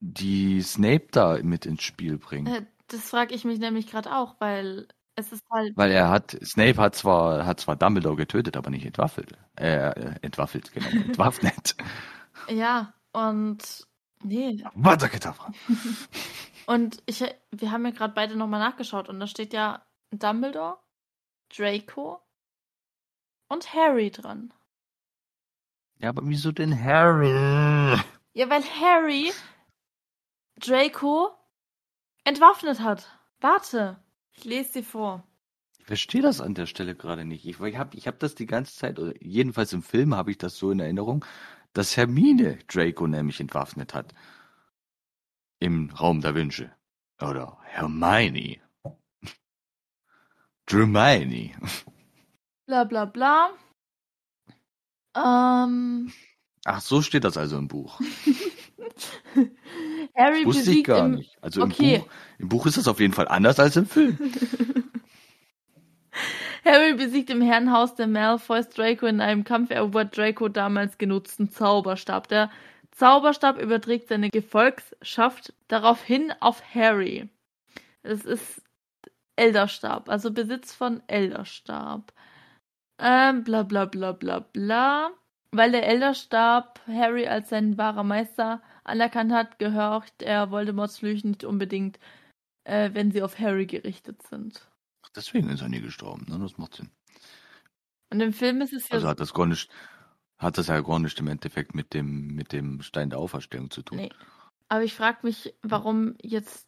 [0.00, 2.46] die Snape da mit ins Spiel bringen.
[2.46, 5.76] Äh, das frage ich mich nämlich gerade auch, weil es ist halt.
[5.76, 9.32] Weil er hat, Snape hat zwar, hat zwar Dumbledore getötet, aber nicht entwaffelt.
[9.56, 11.76] Äh, entwaffelt, genau, entwaffnet.
[12.48, 13.86] Ja, und.
[14.24, 14.64] Nee.
[14.74, 15.54] Wasserkartoffeln.
[16.66, 19.80] Und ich, wir haben ja gerade beide nochmal nachgeschaut und da steht ja
[20.10, 20.78] Dumbledore,
[21.54, 22.20] Draco
[23.48, 24.52] und Harry dran.
[25.98, 27.30] Ja, aber wieso denn Harry?
[28.32, 29.32] Ja, weil Harry
[30.56, 31.30] Draco
[32.24, 33.18] entwaffnet hat.
[33.40, 33.98] Warte,
[34.32, 35.24] ich lese dir vor.
[35.78, 37.46] Ich verstehe das an der Stelle gerade nicht.
[37.46, 40.38] Ich, ich habe ich hab das die ganze Zeit, oder jedenfalls im Film habe ich
[40.38, 41.24] das so in Erinnerung,
[41.72, 44.14] dass Hermine Draco nämlich entwaffnet hat.
[45.58, 46.72] Im Raum der Wünsche.
[47.20, 48.60] Oder Hermione.
[50.70, 51.50] Hermione.
[52.66, 53.50] Bla bla bla.
[55.16, 56.12] Ähm,
[56.64, 58.00] Ach, so steht das also im Buch.
[60.16, 61.36] Harry Wusste ich besiegt gar im, nicht.
[61.42, 61.96] Also Okay.
[61.96, 62.08] im, Buch,
[62.38, 64.18] im Buch ist das auf jeden Fall anders als im Film.
[66.64, 72.28] Harry besiegt im Herrenhaus der Malfoys Draco in einem Kampf erobert Draco damals genutzten Zauberstab.
[72.28, 72.50] Der
[72.90, 77.28] Zauberstab überträgt seine Gefolgschaft daraufhin auf Harry.
[78.02, 78.60] Es ist
[79.38, 82.12] Elderstab, also Besitz von Elderstab.
[82.98, 85.10] Ähm, bla bla bla bla bla.
[85.50, 91.44] Weil der Elderstab Harry als sein wahrer Meister anerkannt hat, gehört er Voldemorts Flüchen nicht
[91.44, 91.98] unbedingt,
[92.64, 94.68] äh, wenn sie auf Harry gerichtet sind.
[95.02, 96.26] Ach, Deswegen ist er nie gestorben.
[96.28, 96.38] Ne?
[96.38, 96.90] Das macht Sinn.
[98.10, 99.70] Und im Film ist es ja Also hat das gar nicht,
[100.38, 103.82] hat das ja gar nicht im Endeffekt mit dem, mit dem Stein der Auferstehung zu
[103.82, 103.98] tun.
[103.98, 104.10] Nee.
[104.68, 106.67] Aber ich frage mich, warum jetzt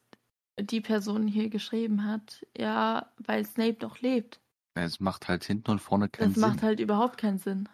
[0.63, 2.45] die Person hier geschrieben hat.
[2.57, 4.41] Ja, weil Snape noch lebt.
[4.75, 6.49] Es macht halt hinten und vorne keinen Das Sinn.
[6.51, 7.69] macht halt überhaupt keinen Sinn.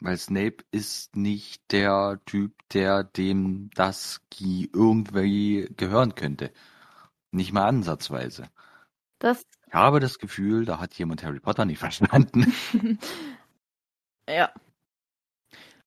[0.00, 6.52] Weil Snape ist nicht der Typ, der dem das irgendwie gehören könnte.
[7.30, 8.50] Nicht mal ansatzweise.
[9.18, 12.52] Das, Ich habe das Gefühl, da hat jemand Harry Potter nicht verstanden.
[14.28, 14.52] ja.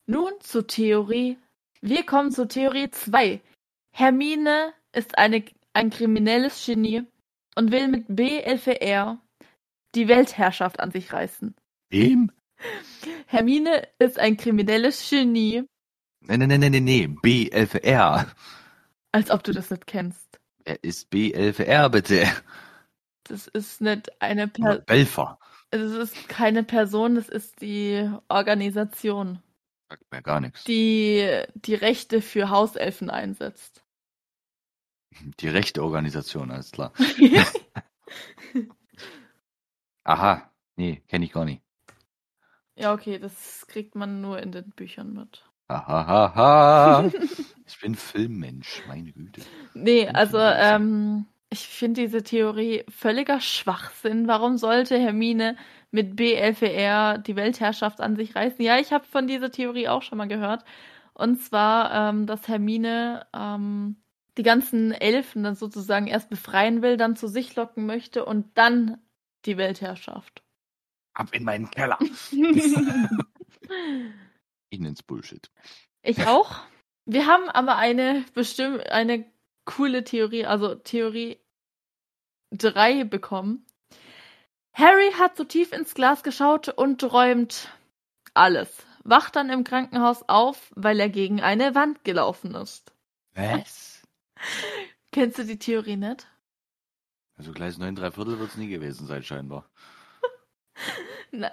[0.08, 1.38] Nun zur Theorie
[1.82, 3.42] Wir kommen zu Theorie 2.
[3.92, 5.44] Hermine ist eine,
[5.74, 7.04] ein kriminelles Genie
[7.56, 9.20] und will mit BLVR
[9.96, 11.56] die Weltherrschaft an sich reißen.
[11.90, 12.32] Wem?
[13.28, 15.64] Hermine ist ein kriminelles Genie.
[16.22, 18.28] Nee, nee, nee, nee, nee, BLVR.
[19.12, 20.40] Als ob du das nicht kennst.
[20.66, 22.26] Wer ist BLVR, bitte?
[23.24, 24.84] Das ist nicht eine Person.
[24.86, 25.40] Belfer.
[25.70, 29.44] Es ist keine Person, das ist die Organisation,
[29.90, 30.64] Sagt mir gar nichts.
[30.64, 33.84] die die Rechte für Hauselfen einsetzt.
[35.40, 36.94] Die rechte Organisation, alles klar.
[40.04, 41.62] Aha, nee, kenne ich gar nicht.
[42.76, 45.44] ja, okay, das kriegt man nur in den Büchern mit.
[45.70, 47.12] Hahaha.
[47.68, 49.42] ich bin Filmmensch, meine Güte.
[49.74, 54.28] Nee, also ähm, ich finde diese Theorie völliger Schwachsinn.
[54.28, 55.58] Warum sollte Hermine
[55.92, 58.64] mit BLVR die Weltherrschaft an sich reißen?
[58.64, 60.64] Ja, ich habe von dieser Theorie auch schon mal gehört.
[61.14, 63.98] Und zwar, ähm, dass Hermine ähm,
[64.38, 69.02] die ganzen Elfen dann sozusagen erst befreien will, dann zu sich locken möchte und dann
[69.46, 70.44] die Weltherrschaft.
[71.14, 71.98] Ab in meinen Keller.
[74.70, 75.50] Ich nenn's Bullshit.
[76.02, 76.60] Ich auch.
[77.06, 79.26] Wir haben aber eine bestimmt eine
[79.66, 81.40] coole Theorie, also Theorie
[82.52, 83.66] 3 bekommen.
[84.74, 87.70] Harry hat so tief ins Glas geschaut und träumt
[88.34, 88.86] alles.
[89.04, 92.94] Wacht dann im Krankenhaus auf, weil er gegen eine Wand gelaufen ist.
[93.36, 93.97] Was?
[95.12, 96.28] Kennst du die Theorie nicht?
[97.38, 99.70] Also Gleis 9, 3 Viertel wird's nie gewesen sein, scheinbar.
[101.32, 101.52] Na.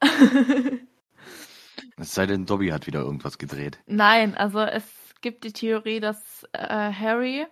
[1.96, 3.78] Es sei denn, Dobby hat wieder irgendwas gedreht.
[3.86, 4.84] Nein, also es
[5.20, 7.46] gibt die Theorie, dass äh, Harry.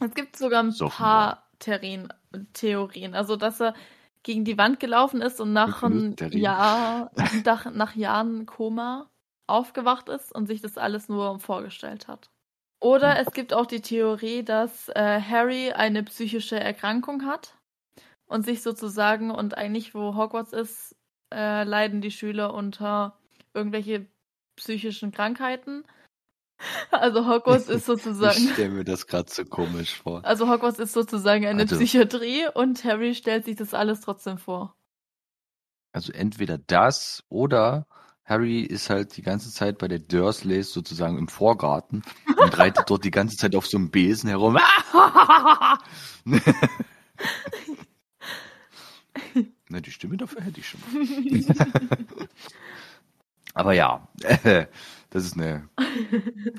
[0.00, 2.12] Es gibt sogar ein Soffen paar Theorien,
[2.52, 3.14] Theorien.
[3.14, 3.74] Also, dass er
[4.22, 6.40] gegen die Wand gelaufen ist und nach einem Theorien.
[6.40, 7.10] Jahr,
[7.44, 9.10] nach, nach Jahren Koma
[9.46, 12.30] aufgewacht ist und sich das alles nur vorgestellt hat.
[12.84, 17.56] Oder es gibt auch die Theorie, dass äh, Harry eine psychische Erkrankung hat
[18.26, 20.94] und sich sozusagen und eigentlich wo Hogwarts ist,
[21.32, 23.18] äh, leiden die Schüler unter
[23.54, 24.06] irgendwelche
[24.56, 25.84] psychischen Krankheiten.
[26.92, 30.24] Also Hogwarts ist Ich sozusagen, stelle mir das gerade so komisch vor.
[30.24, 34.76] also Hogwarts ist sozusagen eine Also- Psychiatrie und Harry stellt sich das alles trotzdem vor.
[35.92, 37.86] Also entweder das oder
[38.24, 42.02] Harry ist halt die ganze Zeit bei der Dursleys sozusagen im Vorgarten
[42.36, 44.58] und reitet dort die ganze Zeit auf so einem Besen herum.
[49.68, 50.80] Na, die Stimme dafür hätte ich schon.
[53.54, 54.08] Aber ja,
[55.10, 55.68] das ist eine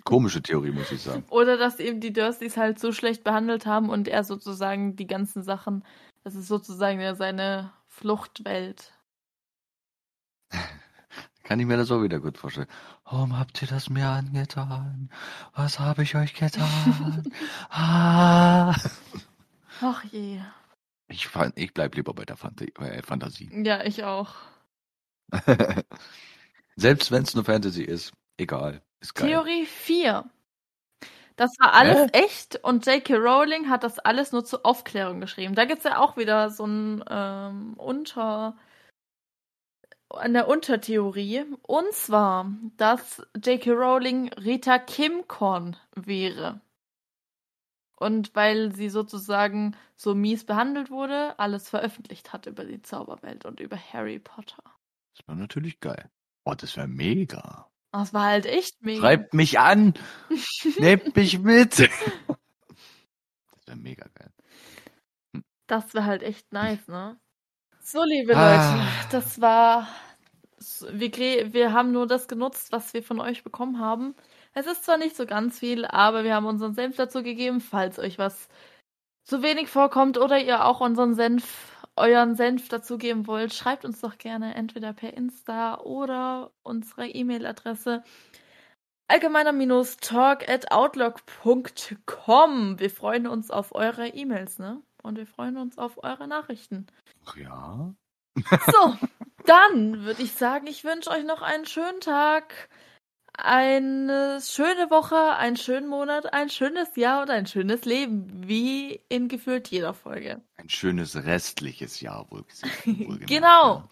[0.05, 1.25] komische Theorie, muss ich sagen.
[1.29, 5.43] Oder dass eben die Dursleys halt so schlecht behandelt haben und er sozusagen die ganzen
[5.43, 5.83] Sachen,
[6.23, 8.93] das ist sozusagen ja seine Fluchtwelt.
[11.45, 12.67] Kann ich mir das auch wieder gut vorstellen.
[13.03, 15.11] Warum habt ihr das mir angetan?
[15.53, 17.31] Was habe ich euch getan?
[17.69, 18.73] ah.
[19.79, 20.39] Ach je.
[21.07, 22.35] Ich, fan- ich bleib lieber bei der
[22.79, 23.51] äh, Fantasie.
[23.63, 24.33] Ja, ich auch.
[26.75, 28.81] Selbst wenn es nur Fantasy ist, egal.
[28.99, 29.29] Ist geil.
[29.29, 30.25] Theorie 4.
[31.35, 33.17] Das war alles echt und J.K.
[33.17, 35.53] Rowling hat das alles nur zur Aufklärung geschrieben.
[35.53, 38.57] Da gibt es ja auch wieder so ein ähm, Unter.
[40.09, 41.45] Eine Untertheorie.
[41.63, 43.71] Und zwar, dass J.K.
[43.71, 46.61] Rowling Rita Kimcorn wäre.
[47.97, 53.59] Und weil sie sozusagen so mies behandelt wurde, alles veröffentlicht hat über die Zauberwelt und
[53.59, 54.61] über Harry Potter.
[55.15, 56.09] Das war natürlich geil.
[56.43, 57.69] Oh, das wäre mega.
[57.91, 58.99] Das war halt echt mega.
[58.99, 59.93] Schreibt mich an.
[60.79, 61.89] Nehmt mich mit.
[63.57, 64.31] Das wäre mega geil.
[65.65, 67.19] Das wäre halt echt nice, ne?
[67.87, 68.57] So, liebe Ah.
[68.57, 69.87] Leute, das war.
[70.91, 74.15] Wir, wir haben nur das genutzt, was wir von euch bekommen haben.
[74.55, 77.99] Es ist zwar nicht so ganz viel, aber wir haben unseren Senf dazu gegeben, falls
[77.99, 78.49] euch was
[79.25, 84.17] zu wenig vorkommt oder ihr auch unseren Senf, euren Senf dazugeben wollt, schreibt uns doch
[84.17, 88.03] gerne entweder per Insta oder unsere E-Mail-Adresse
[89.07, 92.79] allgemeiner-talk at outlook.com.
[92.79, 94.81] Wir freuen uns auf eure E-Mails, ne?
[95.05, 96.87] Und wir freuen uns auf eure Nachrichten.
[97.25, 97.93] Ach ja.
[98.71, 98.97] So,
[99.45, 102.69] dann würde ich sagen, ich wünsche euch noch einen schönen Tag,
[103.37, 109.27] eine schöne Woche, einen schönen Monat, ein schönes Jahr und ein schönes Leben, wie in
[109.27, 110.41] gefühlt jeder Folge.
[110.57, 112.43] Ein schönes restliches Jahr wohl
[112.85, 113.75] wohlgemerkt, Genau.
[113.75, 113.89] ja.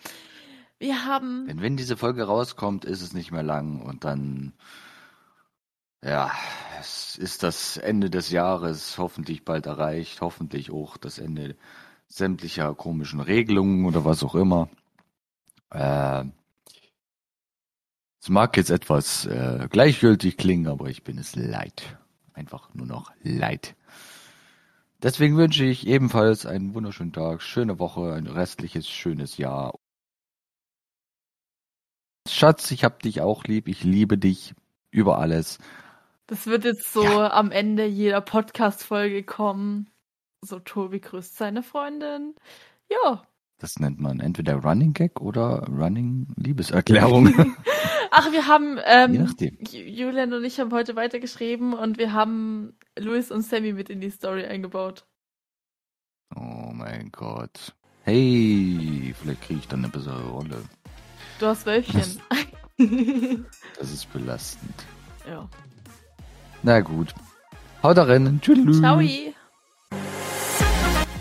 [0.80, 4.52] Wir haben Denn wenn diese Folge rauskommt, ist es nicht mehr lang und dann,
[6.04, 6.32] ja,
[6.80, 11.56] es ist das Ende des Jahres hoffentlich bald erreicht, hoffentlich auch das Ende
[12.08, 14.70] sämtlicher komischen Regelungen oder was auch immer.
[15.72, 16.26] Äh,
[18.24, 21.98] Es mag jetzt etwas äh, gleichgültig klingen, aber ich bin es leid.
[22.34, 23.76] Einfach nur noch leid.
[25.02, 29.78] Deswegen wünsche ich ebenfalls einen wunderschönen Tag, schöne Woche, ein restliches schönes Jahr.
[32.26, 34.56] Schatz, ich hab dich auch lieb, ich liebe dich
[34.90, 35.60] über alles.
[36.28, 37.32] Das wird jetzt so Ja.
[37.32, 39.90] am Ende jeder Podcast-Folge kommen.
[40.42, 42.36] So, Tobi grüßt seine Freundin.
[42.90, 43.24] Ja.
[43.60, 47.28] Das nennt man entweder Running Gag oder Running Liebeserklärung.
[48.12, 49.34] Ach, wir haben, ähm,
[49.72, 54.12] Julian und ich haben heute weitergeschrieben und wir haben Luis und Sammy mit in die
[54.12, 55.06] Story eingebaut.
[56.36, 57.74] Oh mein Gott.
[58.04, 60.64] Hey, vielleicht kriege ich dann eine bessere Rolle.
[61.40, 62.22] Du hast Wölfchen.
[63.80, 64.74] Das ist belastend.
[65.28, 65.48] ja.
[66.66, 67.14] Na gut.
[67.84, 68.40] Haut rein.
[68.42, 68.80] Tschüss.
[68.80, 69.02] Ciao.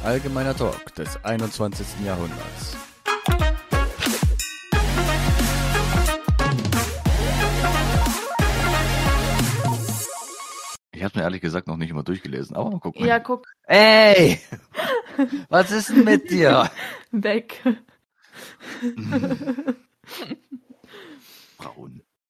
[0.05, 1.87] Allgemeiner Talk des 21.
[2.07, 2.77] Jahrhunderts.
[10.93, 13.05] Ich habe mir ehrlich gesagt noch nicht immer durchgelesen, aber mal gucken.
[13.05, 14.39] Ja, guck, Ey!
[15.49, 16.71] Was ist denn mit dir?
[17.11, 17.61] weg.
[18.81, 19.75] Hm.